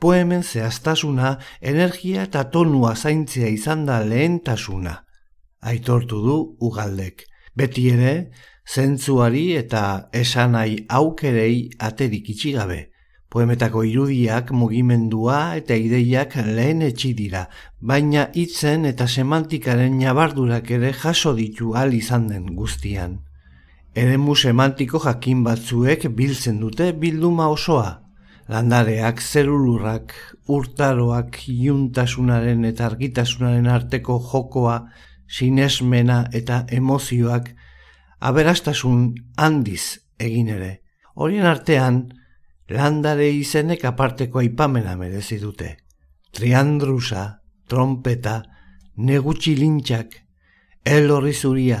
poemen 0.00 0.42
zehaztasuna, 0.42 1.36
energia 1.60 2.24
eta 2.24 2.48
tonua 2.50 2.96
zaintzea 2.96 3.52
izan 3.52 3.84
da 3.86 4.00
lehentasuna– 4.00 5.02
aitortu 5.62 6.22
du 6.26 6.38
ugaldek. 6.60 7.26
Beti 7.56 7.88
ere, 7.92 8.14
zentzuari 8.66 9.52
eta 9.56 10.08
esanai 10.12 10.84
aukerei 10.88 11.70
aterik 11.78 12.30
itxigabe. 12.34 12.88
Poemetako 13.32 13.82
irudiak 13.88 14.50
mugimendua 14.52 15.56
eta 15.56 15.76
ideiak 15.80 16.34
lehen 16.44 16.82
etxi 16.84 17.14
dira, 17.16 17.46
baina 17.80 18.26
hitzen 18.36 18.84
eta 18.84 19.06
semantikaren 19.08 19.96
nabardurak 19.98 20.70
ere 20.76 20.92
jaso 20.92 21.32
ditu 21.38 21.72
al 21.74 21.94
izan 21.96 22.28
den 22.28 22.50
guztian. 22.56 23.20
Eremu 23.96 24.36
semantiko 24.36 25.00
jakin 25.04 25.42
batzuek 25.44 26.06
biltzen 26.16 26.60
dute 26.60 26.92
bilduma 26.92 27.48
osoa. 27.52 28.02
Landareak, 28.52 29.20
zerulurrak, 29.20 30.12
urtaroak, 30.48 31.38
iuntasunaren 31.48 32.64
eta 32.68 32.86
argitasunaren 32.90 33.68
arteko 33.68 34.18
jokoa, 34.30 34.78
sinesmena 35.32 36.26
eta 36.36 36.66
emozioak 36.68 37.52
aberastasun 38.20 39.14
handiz 39.36 39.98
egin 40.20 40.50
ere. 40.52 40.72
Horien 41.16 41.46
artean, 41.48 42.02
landare 42.68 43.30
izenek 43.32 43.84
aparteko 43.88 44.42
aipamena 44.42 44.94
merezi 44.96 45.38
dute. 45.40 45.76
Triandrusa, 46.32 47.42
trompeta, 47.68 48.42
negutxi 48.96 49.56
lintxak, 49.56 50.14
el 50.84 51.10
horri 51.12 51.32
zuria, 51.32 51.80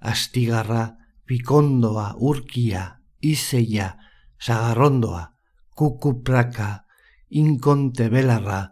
astigarra, 0.00 0.96
pikondoa, 1.28 2.14
urkia, 2.16 2.84
izeia, 3.20 3.94
sagarrondoa, 4.40 5.24
kukupraka, 5.76 6.70
inkonte 7.30 8.08
belarra, 8.12 8.62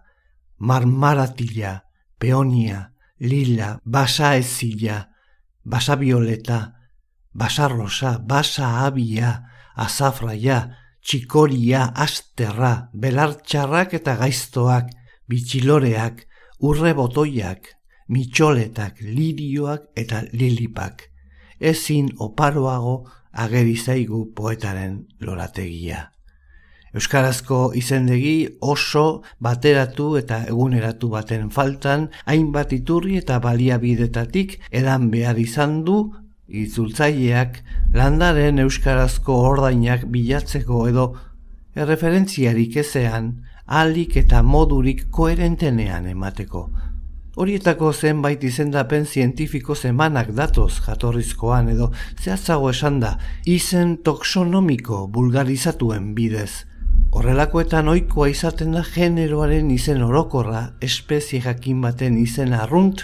marmaratila, 0.58 1.74
peonia, 2.18 2.80
lila, 3.20 3.78
basa 3.84 4.36
ezila, 4.36 5.10
basa 5.64 5.96
violeta, 5.96 6.74
basa 7.32 7.68
rosa, 7.68 8.18
basa 8.18 8.86
abia, 8.86 9.44
azafraia, 9.76 10.58
txikoria, 11.02 11.84
asterra, 11.94 12.90
belartxarrak 12.92 13.94
eta 14.00 14.16
gaiztoak, 14.20 14.90
bitxiloreak, 15.28 16.26
urre 16.60 16.94
botoiak, 16.94 17.74
mitxoletak, 18.08 19.00
lirioak 19.02 19.90
eta 19.96 20.24
lilipak. 20.32 21.08
Ezin 21.60 22.12
oparoago 22.18 23.02
agerizaigu 23.32 24.28
poetaren 24.34 25.06
lorategia. 25.20 26.17
Euskarazko 26.96 27.72
izendegi 27.76 28.48
oso 28.60 29.22
bateratu 29.44 30.16
eta 30.16 30.44
eguneratu 30.48 31.10
baten 31.12 31.50
faltan, 31.50 32.08
hainbat 32.24 32.72
iturri 32.72 33.18
eta 33.20 33.38
baliabidetatik 33.44 34.58
edan 34.70 35.10
behar 35.12 35.38
izan 35.38 35.82
du 35.84 35.98
itzultzaileak 36.48 37.60
landaren 37.92 38.58
euskarazko 38.64 39.36
ordainak 39.50 40.06
bilatzeko 40.08 40.86
edo 40.88 41.10
erreferentziarik 41.76 42.76
ezean 42.80 43.32
alik 43.68 44.16
eta 44.16 44.42
modurik 44.42 45.10
koerentenean 45.12 46.06
emateko. 46.08 46.68
Horietako 47.38 47.92
zenbait 47.92 48.42
izendapen 48.42 49.04
zientifiko 49.06 49.76
zemanak 49.76 50.32
datoz 50.34 50.80
jatorrizkoan 50.86 51.68
edo 51.74 51.92
zehatzago 52.18 52.72
esan 52.72 52.98
da 53.04 53.12
izen 53.46 53.98
toxonomiko 54.02 55.04
bulgarizatuen 55.14 56.14
bidez. 56.16 56.64
Horrelakoetan 57.18 57.88
ohikoa 57.90 58.28
izaten 58.30 58.76
da 58.76 58.84
generoaren 58.86 59.72
izen 59.74 60.04
orokorra 60.06 60.60
espezie 60.86 61.40
jakin 61.42 61.80
baten 61.82 62.14
izen 62.14 62.52
arrunt 62.54 63.00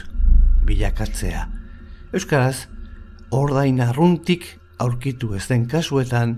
bilakatzea. 0.69 1.41
Euskaraz, 2.15 2.69
ordain 3.35 3.81
arruntik 3.83 4.45
aurkitu 4.79 5.33
ez 5.35 5.49
den 5.49 5.65
kasuetan, 5.67 6.37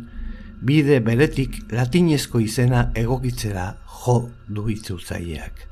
bide 0.65 1.03
beretik 1.05 1.59
latinezko 1.77 2.41
izena 2.41 2.87
egokitzera 2.97 3.67
jo 3.99 4.15
du 4.49 4.65
itzultzaileak. 4.73 5.67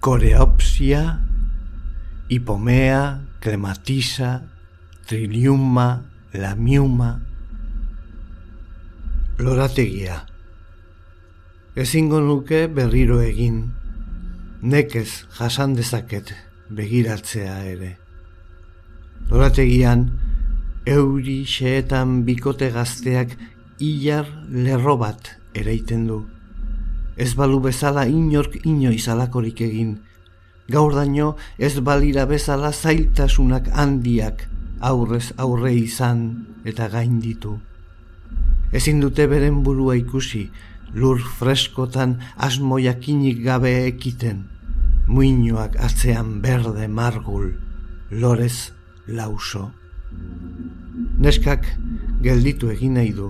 Koreopsia, 0.00 1.02
hipomea, 2.30 3.02
krematisa, 3.44 4.30
triliuma, 5.04 5.90
lamiuma, 6.32 7.10
lorategia. 9.36 10.16
Ezingo 11.76 12.22
nuke 12.24 12.62
berriro 12.72 13.18
egin, 13.20 13.56
nekez 14.64 15.26
jasan 15.36 15.74
dezaket 15.76 16.30
begiratzea 16.72 17.56
ere. 17.68 17.90
Lorategian, 19.28 20.06
euri 20.88 21.42
xeetan 21.44 22.22
bikote 22.24 22.70
gazteak 22.72 23.34
ilar 23.84 24.30
lerro 24.48 24.94
bat 25.02 25.28
ereiten 25.52 26.06
du. 26.08 26.22
Ez 27.20 27.34
balu 27.36 27.58
bezala 27.66 28.06
inork 28.08 28.56
inoiz 28.64 29.04
alakorik 29.12 29.60
egin. 29.66 29.98
Gaur 30.72 30.96
daño 30.96 31.34
ez 31.58 31.74
balira 31.84 32.24
bezala 32.24 32.70
zailtasunak 32.72 33.68
handiak 33.74 34.46
aurrez 34.80 35.34
aurre 35.36 35.74
izan 35.76 36.24
eta 36.64 36.88
gain 36.88 37.20
ditu. 37.20 37.58
Ezin 38.72 39.04
dute 39.04 39.28
beren 39.28 39.60
burua 39.62 39.98
ikusi, 40.00 40.46
lur 40.96 41.18
freskotan 41.38 42.16
asmo 42.36 42.78
jakinik 42.80 43.42
gabe 43.44 43.72
ekiten, 43.86 44.38
muinoak 45.06 45.76
atzean 45.86 46.40
berde 46.44 46.88
margul, 46.88 47.50
lorez 48.10 48.72
lauso. 49.06 49.66
Neskak 51.20 51.68
gelditu 52.24 52.72
egin 52.72 52.96
nahi 52.96 53.12
du, 53.18 53.28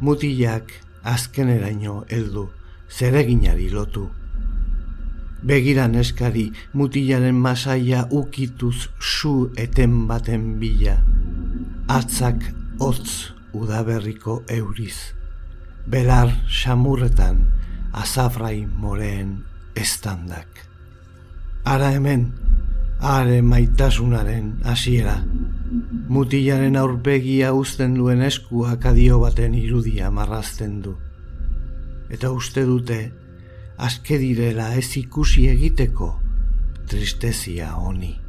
mutilak 0.00 0.70
azkeneraino 1.02 2.04
heldu, 2.10 2.46
zereginari 2.88 3.66
lotu. 3.74 4.06
Begira 5.42 5.88
neskari 5.90 6.46
mutilaren 6.72 7.34
masaia 7.34 8.06
ukituz 8.10 8.88
su 9.00 9.34
eten 9.58 10.06
baten 10.06 10.48
bila, 10.62 10.96
atzak 11.98 12.50
hotz 12.78 13.34
udaberriko 13.54 14.42
euriz 14.54 15.15
belar 15.86 16.32
samurretan 16.48 17.44
azafrai 17.92 18.66
moreen 18.66 19.44
estandak. 19.74 20.48
Ara 21.64 21.90
hemen, 21.94 22.32
are 23.00 23.40
maitasunaren 23.42 24.52
hasiera, 24.64 25.16
mutilaren 26.08 26.76
aurpegia 26.76 27.52
uzten 27.54 27.94
duen 27.98 28.22
eskua 28.22 28.76
kadio 28.82 29.20
baten 29.20 29.54
irudia 29.54 30.10
marrazten 30.10 30.80
du. 30.82 30.96
Eta 32.10 32.30
uste 32.30 32.64
dute, 32.64 33.00
aske 33.76 34.18
direla 34.18 34.72
ez 34.74 34.88
ikusi 34.96 35.48
egiteko 35.52 36.14
tristezia 36.86 37.72
honi. 37.74 38.25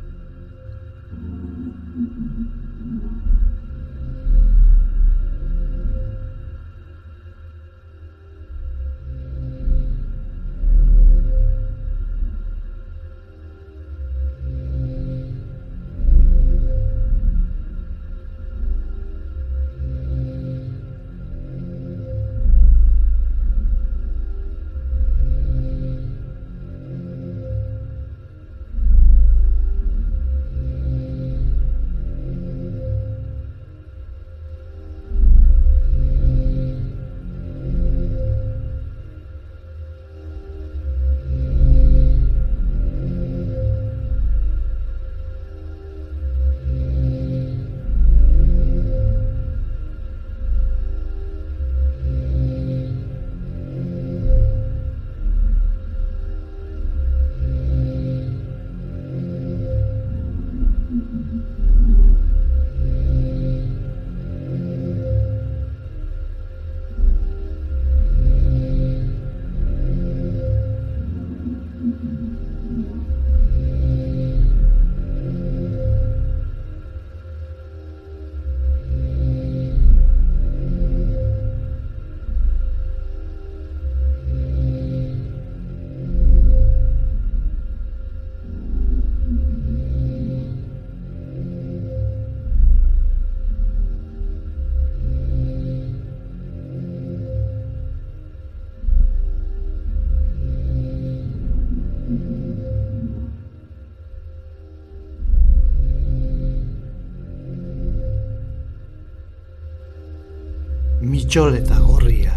Mitxoleta 111.38 111.78
gorria. 111.86 112.34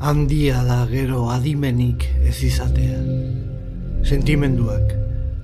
Handia 0.00 0.64
da 0.66 0.84
gero 0.90 1.28
adimenik 1.30 2.02
ez 2.26 2.42
izatea. 2.42 2.98
Sentimenduak, 4.02 4.90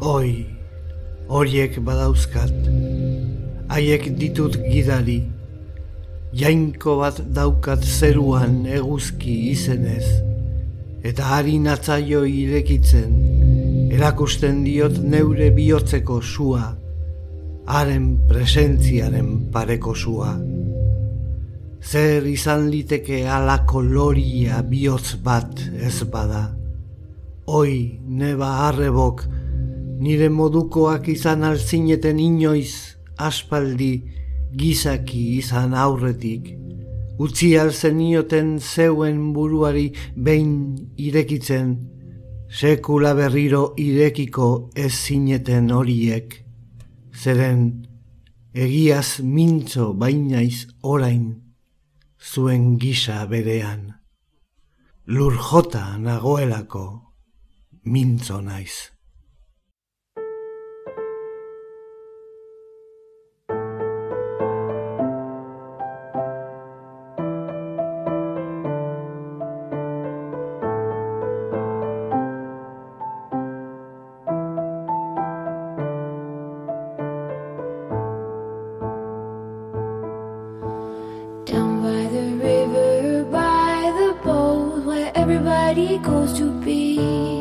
oi, 0.03 0.47
horiek 1.28 1.78
badauzkat, 1.87 2.51
haiek 3.70 4.09
ditut 4.18 4.59
gidari, 4.64 5.20
jainko 6.34 6.97
bat 7.05 7.22
daukat 7.39 7.87
zeruan 7.87 8.64
eguzki 8.66 9.37
izenez, 9.53 10.09
eta 11.07 11.30
hari 11.37 11.61
natzaio 11.62 12.24
irekitzen, 12.26 13.14
erakusten 13.95 14.64
diot 14.66 14.99
neure 14.99 15.53
bihotzeko 15.55 16.18
sua, 16.34 16.72
haren 17.78 18.16
presentziaren 18.26 19.53
pareko 19.55 19.95
sua. 19.95 20.34
Zer 21.83 22.27
izan 22.27 22.68
liteke 22.70 23.24
alako 23.29 23.83
loria 23.83 24.62
bihotz 24.62 25.16
bat 25.22 25.61
ez 25.77 26.03
bada. 26.11 26.45
Oi, 27.47 28.01
neba 28.09 28.68
arrebok, 28.68 29.24
nire 30.01 30.29
modukoak 30.29 31.09
izan 31.09 31.45
alzineten 31.47 32.18
inoiz, 32.18 32.97
aspaldi, 33.18 33.95
gizaki 34.57 35.37
izan 35.39 35.74
aurretik, 35.74 36.57
Utzi 37.16 37.55
alzenioten 37.57 38.59
zeuen 38.61 39.33
buruari 39.33 39.87
behin 40.16 40.51
irekitzen, 41.01 41.70
sekula 42.53 43.14
berriro 43.16 43.70
irekiko 43.81 44.49
ez 44.77 44.93
zineten 44.93 45.70
horiek, 45.72 46.37
zeren 47.16 47.62
egiaz 48.53 49.22
mintzo 49.24 49.95
bainaiz 49.97 50.66
orain, 50.83 51.45
zuen 52.33 52.77
gisa 52.79 53.27
berean. 53.31 53.95
Lurjota 55.07 55.97
nagoelako 55.99 56.87
mintzo 57.85 58.41
naiz. 58.43 58.95
goes 85.99 86.38
to 86.38 86.51
be. 86.64 87.36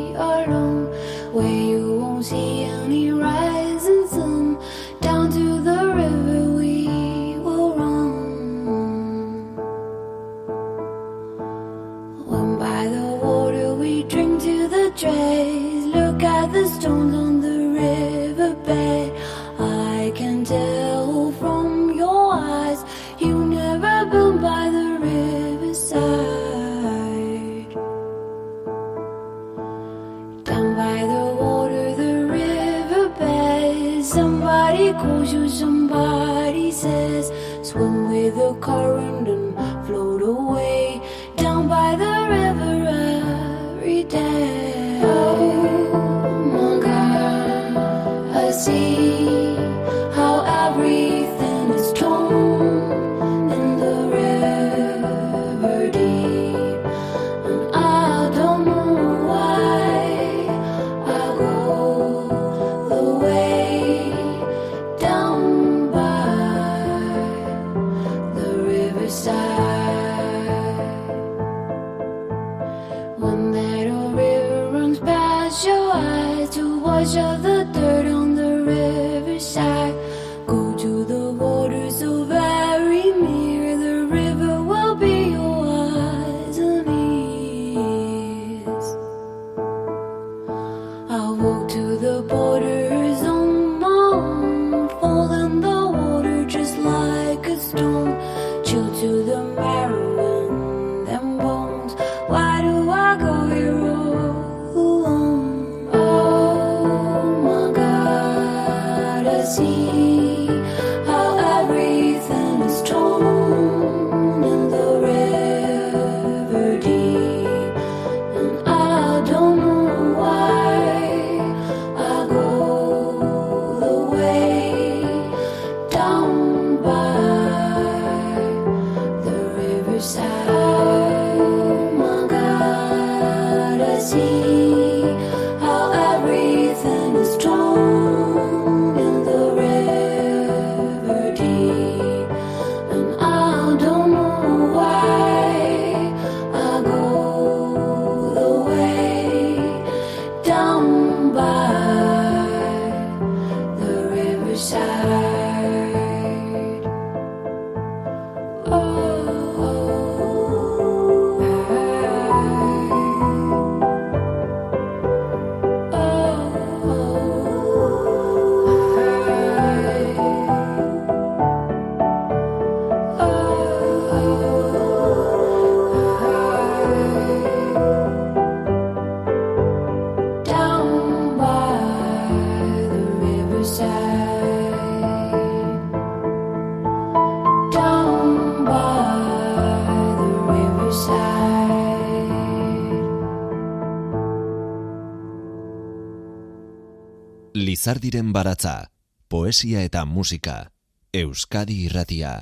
Lizardiren 197.86 198.32
baratza, 198.34 198.90
poesia 199.30 199.84
eta 199.86 200.00
musika, 200.04 200.72
Euskadi 201.14 201.76
irratia. 201.84 202.32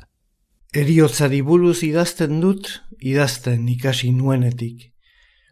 Eriotzari 0.73 1.43
buruz 1.45 1.83
idazten 1.85 2.39
dut, 2.41 2.71
idazten 2.97 3.67
ikasi 3.69 4.09
nuenetik. 4.17 4.87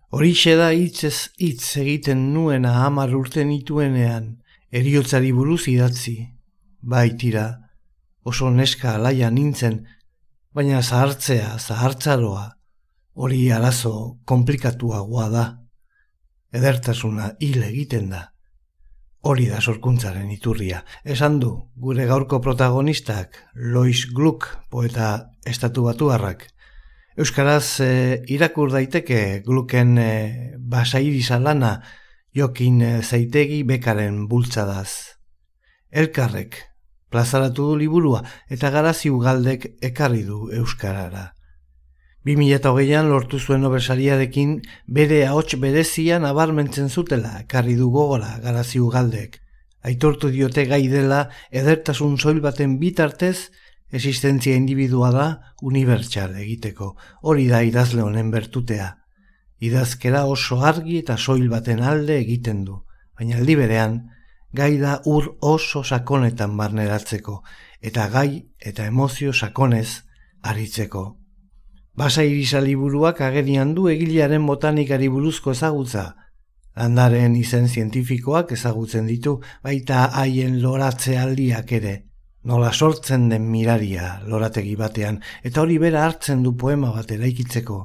Horixe 0.08 0.56
da 0.56 0.70
hitzez 0.72 1.28
hitz 1.36 1.76
egiten 1.84 2.24
nuena 2.32 2.72
hamar 2.86 3.12
urten 3.20 3.52
ituenean, 3.52 4.32
eriotzari 4.72 5.36
buruz 5.36 5.66
idatzi. 5.68 6.16
Baitira, 6.80 7.46
oso 8.24 8.48
neska 8.48 8.96
alaia 8.96 9.28
nintzen, 9.28 9.82
baina 10.56 10.80
zahartzea, 10.80 11.58
zahartzaroa, 11.58 12.48
hori 13.12 13.44
arazo 13.52 13.96
komplikatuagoa 14.24 15.32
da. 15.36 15.48
Edertasuna 16.48 17.34
hil 17.44 17.66
egiten 17.74 18.14
da. 18.16 18.31
Hori 19.22 19.44
da 19.46 19.60
sorkuntzaren 19.62 20.30
iturria. 20.34 20.80
Esan 21.06 21.36
du, 21.38 21.52
gure 21.78 22.08
gaurko 22.10 22.40
protagonistak, 22.42 23.36
Lois 23.54 24.08
Gluck, 24.10 24.48
poeta 24.68 25.10
estatu 25.46 25.84
batuarrak. 25.86 26.48
Euskaraz 27.14 27.78
e, 27.84 27.92
irakur 28.34 28.72
daiteke 28.74 29.44
Glucken 29.46 29.94
e, 30.02 30.08
basairi 30.58 31.22
salana 31.22 31.76
jokin 32.34 32.80
e, 32.82 32.90
zaitegi 33.02 33.60
bekaren 33.68 34.24
bultzadaz. 34.26 34.90
Elkarrek, 35.92 36.58
plazaratu 37.14 37.68
du 37.70 37.78
liburua 37.78 38.24
eta 38.50 38.72
garazi 38.74 39.12
ugaldek 39.14 39.68
ekarri 39.86 40.26
du 40.26 40.48
Euskarara. 40.50 41.28
2008an 42.22 43.08
lortu 43.10 43.40
zuen 43.40 43.64
obersariarekin 43.66 44.60
bere 44.86 45.24
ahots 45.26 45.56
berezia 45.58 46.20
nabarmentzen 46.22 46.88
zutela, 46.88 47.40
karri 47.48 47.74
du 47.74 47.88
gogora 47.90 48.36
garaziu 48.44 48.86
galdek. 48.94 49.40
Aitortu 49.82 50.30
diote 50.30 50.64
gai 50.70 50.86
dela 50.88 51.24
edertasun 51.50 52.14
soil 52.18 52.38
baten 52.40 52.76
bitartez, 52.78 53.50
existentzia 53.90 54.54
individua 54.54 55.10
da 55.10 55.26
unibertsal 55.62 56.36
egiteko, 56.38 56.94
hori 57.22 57.48
da 57.50 57.64
idazle 57.66 58.04
honen 58.06 58.30
bertutea. 58.30 58.86
Idazkera 59.58 60.22
oso 60.26 60.60
argi 60.62 61.00
eta 61.02 61.16
soil 61.18 61.48
baten 61.50 61.82
alde 61.82 62.20
egiten 62.20 62.62
du, 62.64 62.78
baina 63.18 63.40
aldi 63.42 63.56
berean, 63.58 63.98
gai 64.54 64.76
da 64.78 65.00
ur 65.10 65.26
oso 65.40 65.82
sakonetan 65.82 66.54
barneratzeko, 66.56 67.40
eta 67.82 68.06
gai 68.14 68.46
eta 68.60 68.86
emozio 68.86 69.32
sakonez 69.32 70.04
aritzeko. 70.42 71.21
Basa 71.94 72.24
irisa 72.24 72.60
liburuak 72.64 73.20
agerian 73.20 73.74
du 73.76 73.88
egilearen 73.92 74.46
botanikari 74.48 75.08
buruzko 75.12 75.52
ezagutza. 75.52 76.04
Landaren 76.76 77.34
izen 77.36 77.68
zientifikoak 77.68 78.54
ezagutzen 78.56 79.10
ditu, 79.10 79.34
baita 79.62 80.06
haien 80.20 80.56
loratze 80.62 81.18
aldiak 81.20 81.72
ere. 81.80 81.92
Nola 82.48 82.72
sortzen 82.72 83.28
den 83.28 83.44
miraria 83.50 84.22
lorategi 84.26 84.72
batean, 84.76 85.20
eta 85.44 85.60
hori 85.60 85.76
bera 85.78 86.06
hartzen 86.06 86.42
du 86.42 86.54
poema 86.56 86.94
bat 86.96 87.12
eraikitzeko. 87.12 87.76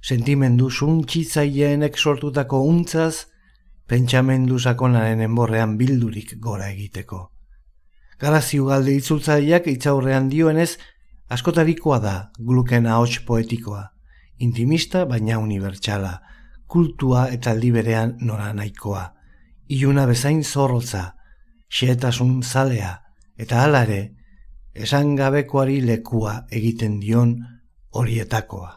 Sentimendu 0.00 0.70
suntxitzaieenek 0.70 2.00
sortutako 2.00 2.62
untzaz, 2.64 3.26
pentsamendu 3.86 4.58
sakonaren 4.58 5.20
enborrean 5.20 5.76
bildurik 5.76 6.34
gora 6.40 6.72
egiteko. 6.72 7.28
Garazi 8.18 8.58
ugalde 8.62 8.96
itzultzaileak 8.96 9.68
itzaurrean 9.68 10.28
dioenez 10.32 10.78
Askotarikoa 11.32 11.98
da 12.00 12.14
gluken 12.38 12.86
ahots 12.86 13.20
poetikoa, 13.26 13.82
intimista 14.38 15.04
baina 15.08 15.38
unibertsala, 15.40 16.18
kultua 16.68 17.28
eta 17.32 17.54
liberean 17.56 18.16
nora 18.20 18.52
nahikoa, 18.52 19.04
iluna 19.68 20.04
bezain 20.06 20.42
zorrotza, 20.44 21.14
xeetasun 21.72 22.42
zalea, 22.42 22.92
eta 23.38 23.62
alare, 23.64 24.14
esan 24.74 25.14
gabekoari 25.16 25.80
lekua 25.80 26.42
egiten 26.50 27.00
dion 27.00 27.34
horietakoa. 27.94 28.70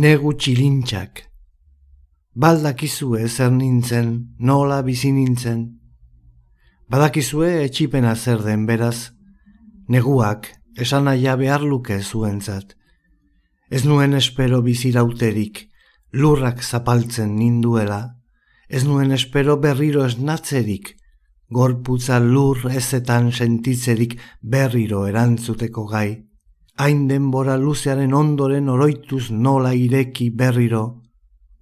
Negu 0.00 0.32
txilintxak, 0.34 1.26
baldakizue 2.34 3.28
zer 3.28 3.52
nintzen, 3.52 4.14
nola 4.38 4.80
bizi 4.82 5.12
nintzen, 5.12 5.64
badakizue 6.90 7.52
etxipena 7.66 8.16
zer 8.16 8.42
den 8.42 8.66
beraz, 8.66 9.12
neguak 9.88 10.48
esan 10.76 11.08
aia 11.08 11.36
behar 11.36 11.62
luke 11.62 12.00
zuentzat. 12.02 12.74
Ez 13.70 13.84
nuen 13.84 14.14
espero 14.14 14.60
bizirauterik, 14.62 15.68
lurrak 16.12 16.62
zapaltzen 16.62 17.36
ninduela, 17.36 18.16
ez 18.68 18.84
nuen 18.84 19.12
espero 19.12 19.56
berriro 19.60 20.04
esnatzerik, 20.06 20.94
gorputza 21.50 22.18
lur 22.20 22.66
ezetan 22.70 23.30
sentitzerik 23.32 24.18
berriro 24.40 25.06
erantzuteko 25.06 25.86
gai, 25.86 26.24
hain 26.76 27.06
denbora 27.08 27.56
luzearen 27.56 28.14
ondoren 28.14 28.68
oroituz 28.68 29.30
nola 29.30 29.74
ireki 29.74 30.30
berriro, 30.30 31.02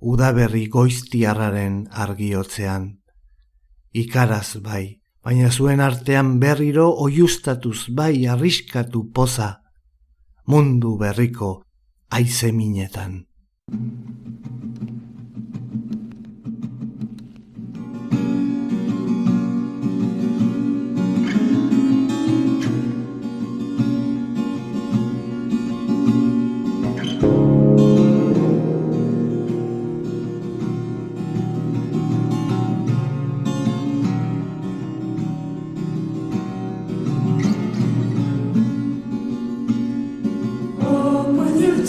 udaberri 0.01 0.67
goiztiarraren 0.67 1.87
argiotzean. 1.91 2.91
Ikaraz 3.93 4.57
bai 4.65 5.02
baina 5.23 5.51
zuen 5.51 5.81
artean 5.81 6.39
berriro 6.41 6.89
oiustatuz 7.05 7.87
bai 7.95 8.27
arriskatu 8.27 9.05
poza, 9.15 9.51
mundu 10.47 10.97
berriko 10.99 11.53
aize 12.11 12.53
minetan. 12.53 13.23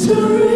History. 0.03 0.52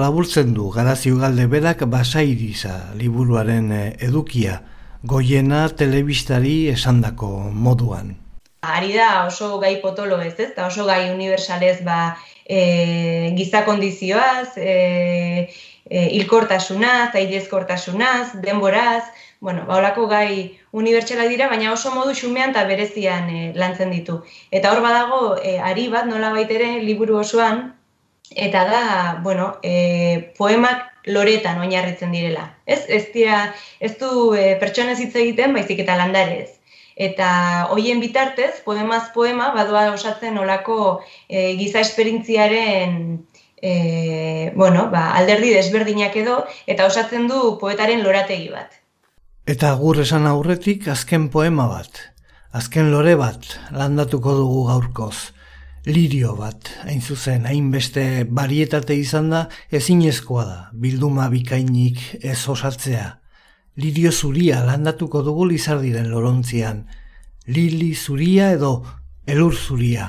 Laburtzen 0.00 0.54
du 0.56 0.70
Garazio 0.72 1.18
Galde 1.20 1.46
berak 1.46 1.84
basairiza 1.92 2.94
liburuaren 2.96 3.70
eh, 3.72 3.84
edukia, 4.06 4.60
goiena 5.02 5.68
telebistari 5.68 6.68
esandako 6.72 7.28
moduan. 7.66 8.14
Ari 8.60 8.92
da 8.92 9.24
oso 9.26 9.58
gai 9.60 9.76
potolo 9.80 10.20
ez, 10.20 10.34
ez? 10.38 10.50
Da 10.56 10.66
oso 10.66 10.84
gai 10.84 11.10
universalez 11.12 11.80
ba, 11.84 12.16
e, 12.44 13.32
giza 13.36 13.64
kondizioaz, 13.64 14.56
e, 14.56 15.48
e, 15.88 16.04
ilkortasunaz, 16.20 17.14
aidezkortasunaz, 17.14 18.36
denboraz, 18.44 19.04
bueno, 19.40 19.64
ba, 19.66 19.78
olako 19.80 20.06
gai 20.12 20.58
unibertsala 20.72 21.24
dira, 21.32 21.48
baina 21.48 21.72
oso 21.72 21.94
modu 21.96 22.12
xumean 22.12 22.52
eta 22.52 22.66
berezian 22.68 23.32
e, 23.32 23.42
lantzen 23.56 23.96
ditu. 23.96 24.20
Eta 24.52 24.74
hor 24.74 24.84
badago, 24.84 25.36
e, 25.40 25.56
ari 25.58 25.88
bat, 25.88 26.04
nola 26.08 26.34
baitere, 26.36 26.76
liburu 26.84 27.16
osoan, 27.24 27.70
eta 28.36 28.64
da, 28.68 28.84
bueno, 29.24 29.56
e, 29.62 30.32
poemak 30.38 30.86
loretan 31.06 31.58
oinarritzen 31.60 32.12
direla. 32.12 32.46
Ez, 32.66 32.84
ez, 32.88 33.06
dira, 33.14 33.54
ez 33.80 33.96
du 33.98 34.32
e, 34.34 34.54
pertsonez 34.60 34.98
hitz 35.00 35.14
egiten, 35.16 35.54
baizik 35.56 35.84
eta 35.86 35.98
landarez 35.98 36.60
eta 37.00 37.30
hoien 37.72 38.00
bitartez, 38.02 38.60
poemaz 38.64 39.08
poema, 39.14 39.48
badoa 39.54 39.86
osatzen 39.94 40.36
olako 40.38 41.00
e, 41.28 41.54
giza 41.56 41.80
esperintziaren 41.80 42.96
e, 43.56 44.52
bueno, 44.54 44.88
ba, 44.92 45.10
alderdi 45.16 45.54
desberdinak 45.54 46.16
edo, 46.20 46.42
eta 46.66 46.86
osatzen 46.90 47.28
du 47.30 47.56
poetaren 47.60 48.04
lorategi 48.04 48.50
bat. 48.52 48.76
Eta 49.48 49.72
gur 49.80 50.00
esan 50.04 50.28
aurretik 50.28 50.88
azken 50.92 51.28
poema 51.32 51.66
bat, 51.70 52.02
azken 52.52 52.90
lore 52.92 53.16
bat 53.16 53.48
landatuko 53.72 54.36
dugu 54.42 54.66
gaurkoz, 54.68 55.30
lirio 55.90 56.36
bat, 56.38 56.70
hain 56.86 57.00
zuzen, 57.02 57.46
hainbeste 57.48 58.24
barietate 58.24 58.94
izan 58.96 59.30
da, 59.32 59.40
ezinezkoa 59.74 60.44
da, 60.46 60.58
bilduma 60.72 61.28
bikainik 61.32 62.00
ez 62.22 62.38
osatzea, 62.48 63.06
lirio 63.80 64.12
zuria 64.12 64.62
landatuko 64.66 65.22
dugu 65.26 65.46
lizardiren 65.50 66.10
lorontzian, 66.10 66.84
lili 67.46 67.94
zuria 67.94 68.50
edo 68.54 68.72
elur 69.26 69.54
zuria, 69.56 70.08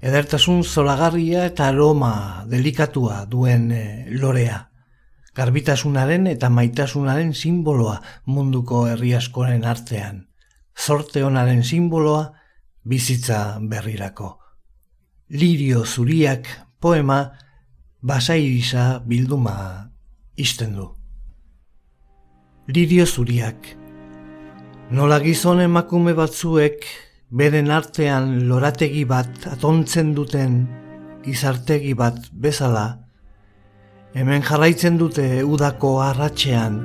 edertasun 0.00 0.64
zolagarria 0.64 1.46
eta 1.48 1.68
aroma 1.72 2.44
delikatua 2.50 3.24
duen 3.26 3.70
e, 3.72 3.84
lorea, 4.10 4.64
garbitasunaren 5.38 6.26
eta 6.26 6.50
maitasunaren 6.50 7.32
simboloa 7.34 8.00
munduko 8.26 8.86
herri 8.90 9.14
askoren 9.14 9.64
artean, 9.64 10.26
zorte 10.74 11.24
honaren 11.24 11.64
simboloa 11.64 12.28
bizitza 12.84 13.58
berrirako. 13.60 14.36
Lirio 15.30 15.84
zuriak 15.84 16.46
poema 16.80 17.34
basairisa 18.00 19.02
bilduma 19.04 19.90
izten 20.40 20.72
du. 20.72 20.86
Lirio 22.72 23.04
zuriak. 23.04 23.68
Nola 24.90 25.18
gizon 25.20 25.60
emakume 25.60 26.14
batzuek 26.16 26.88
beren 27.28 27.68
artean 27.68 28.48
lorategi 28.48 29.04
bat 29.04 29.44
atontzen 29.52 30.14
duten 30.16 30.56
gizartegi 31.28 31.92
bat 31.92 32.32
bezala, 32.32 32.86
hemen 34.16 34.40
jarraitzen 34.40 34.96
dute 34.96 35.44
udako 35.44 35.98
arratxean, 36.08 36.80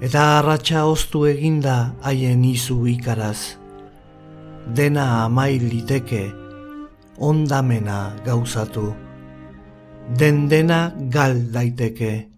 eta 0.00 0.24
arratxa 0.40 0.88
oztu 0.88 1.26
eginda 1.28 1.78
haien 2.00 2.48
izu 2.48 2.86
ikaraz. 2.96 3.58
Dena 4.72 5.26
amail 5.28 5.68
liteke, 5.68 6.47
ondamena 7.18 8.16
gauzatu. 8.24 8.92
Den 10.18 10.48
dena 10.48 10.92
gal 11.10 11.52
daiteke 11.52 12.28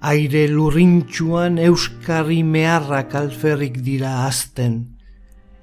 aire 0.00 0.46
lurrintxuan 0.48 1.58
euskarri 1.60 2.40
meharrak 2.42 3.14
alferrik 3.14 3.82
dira 3.84 4.24
azten, 4.24 4.78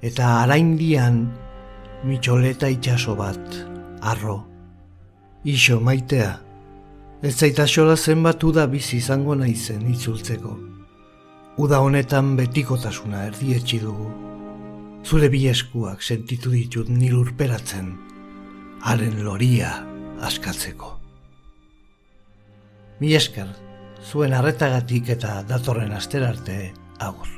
eta 0.00 0.42
araindian 0.44 1.24
mitxoleta 2.06 2.70
itxaso 2.70 3.16
bat, 3.18 3.42
arro. 4.00 4.44
Iso 5.42 5.80
maitea, 5.82 6.30
ez 7.22 7.34
zaita 7.34 7.66
xola 7.66 7.96
zenbat 7.96 8.44
uda 8.44 8.66
bizi 8.70 8.98
izango 8.98 9.34
naizen 9.34 9.82
itzultzeko. 9.90 10.54
Uda 11.58 11.80
honetan 11.82 12.36
betikotasuna 12.38 13.24
erdietxi 13.26 13.80
dugu. 13.82 14.06
Zure 15.02 15.28
bi 15.28 15.48
eskuak 15.50 16.02
sentitu 16.02 16.52
ditut 16.54 16.90
nilurperatzen, 16.94 17.90
haren 18.82 19.24
loria 19.24 19.72
askatzeko. 20.24 20.94
Mi 23.00 23.14
esker, 23.14 23.50
zuen 24.02 24.34
arretagatik 24.34 25.10
eta 25.14 25.42
datorren 25.48 25.92
asterarte 25.94 26.58
agur. 26.98 27.37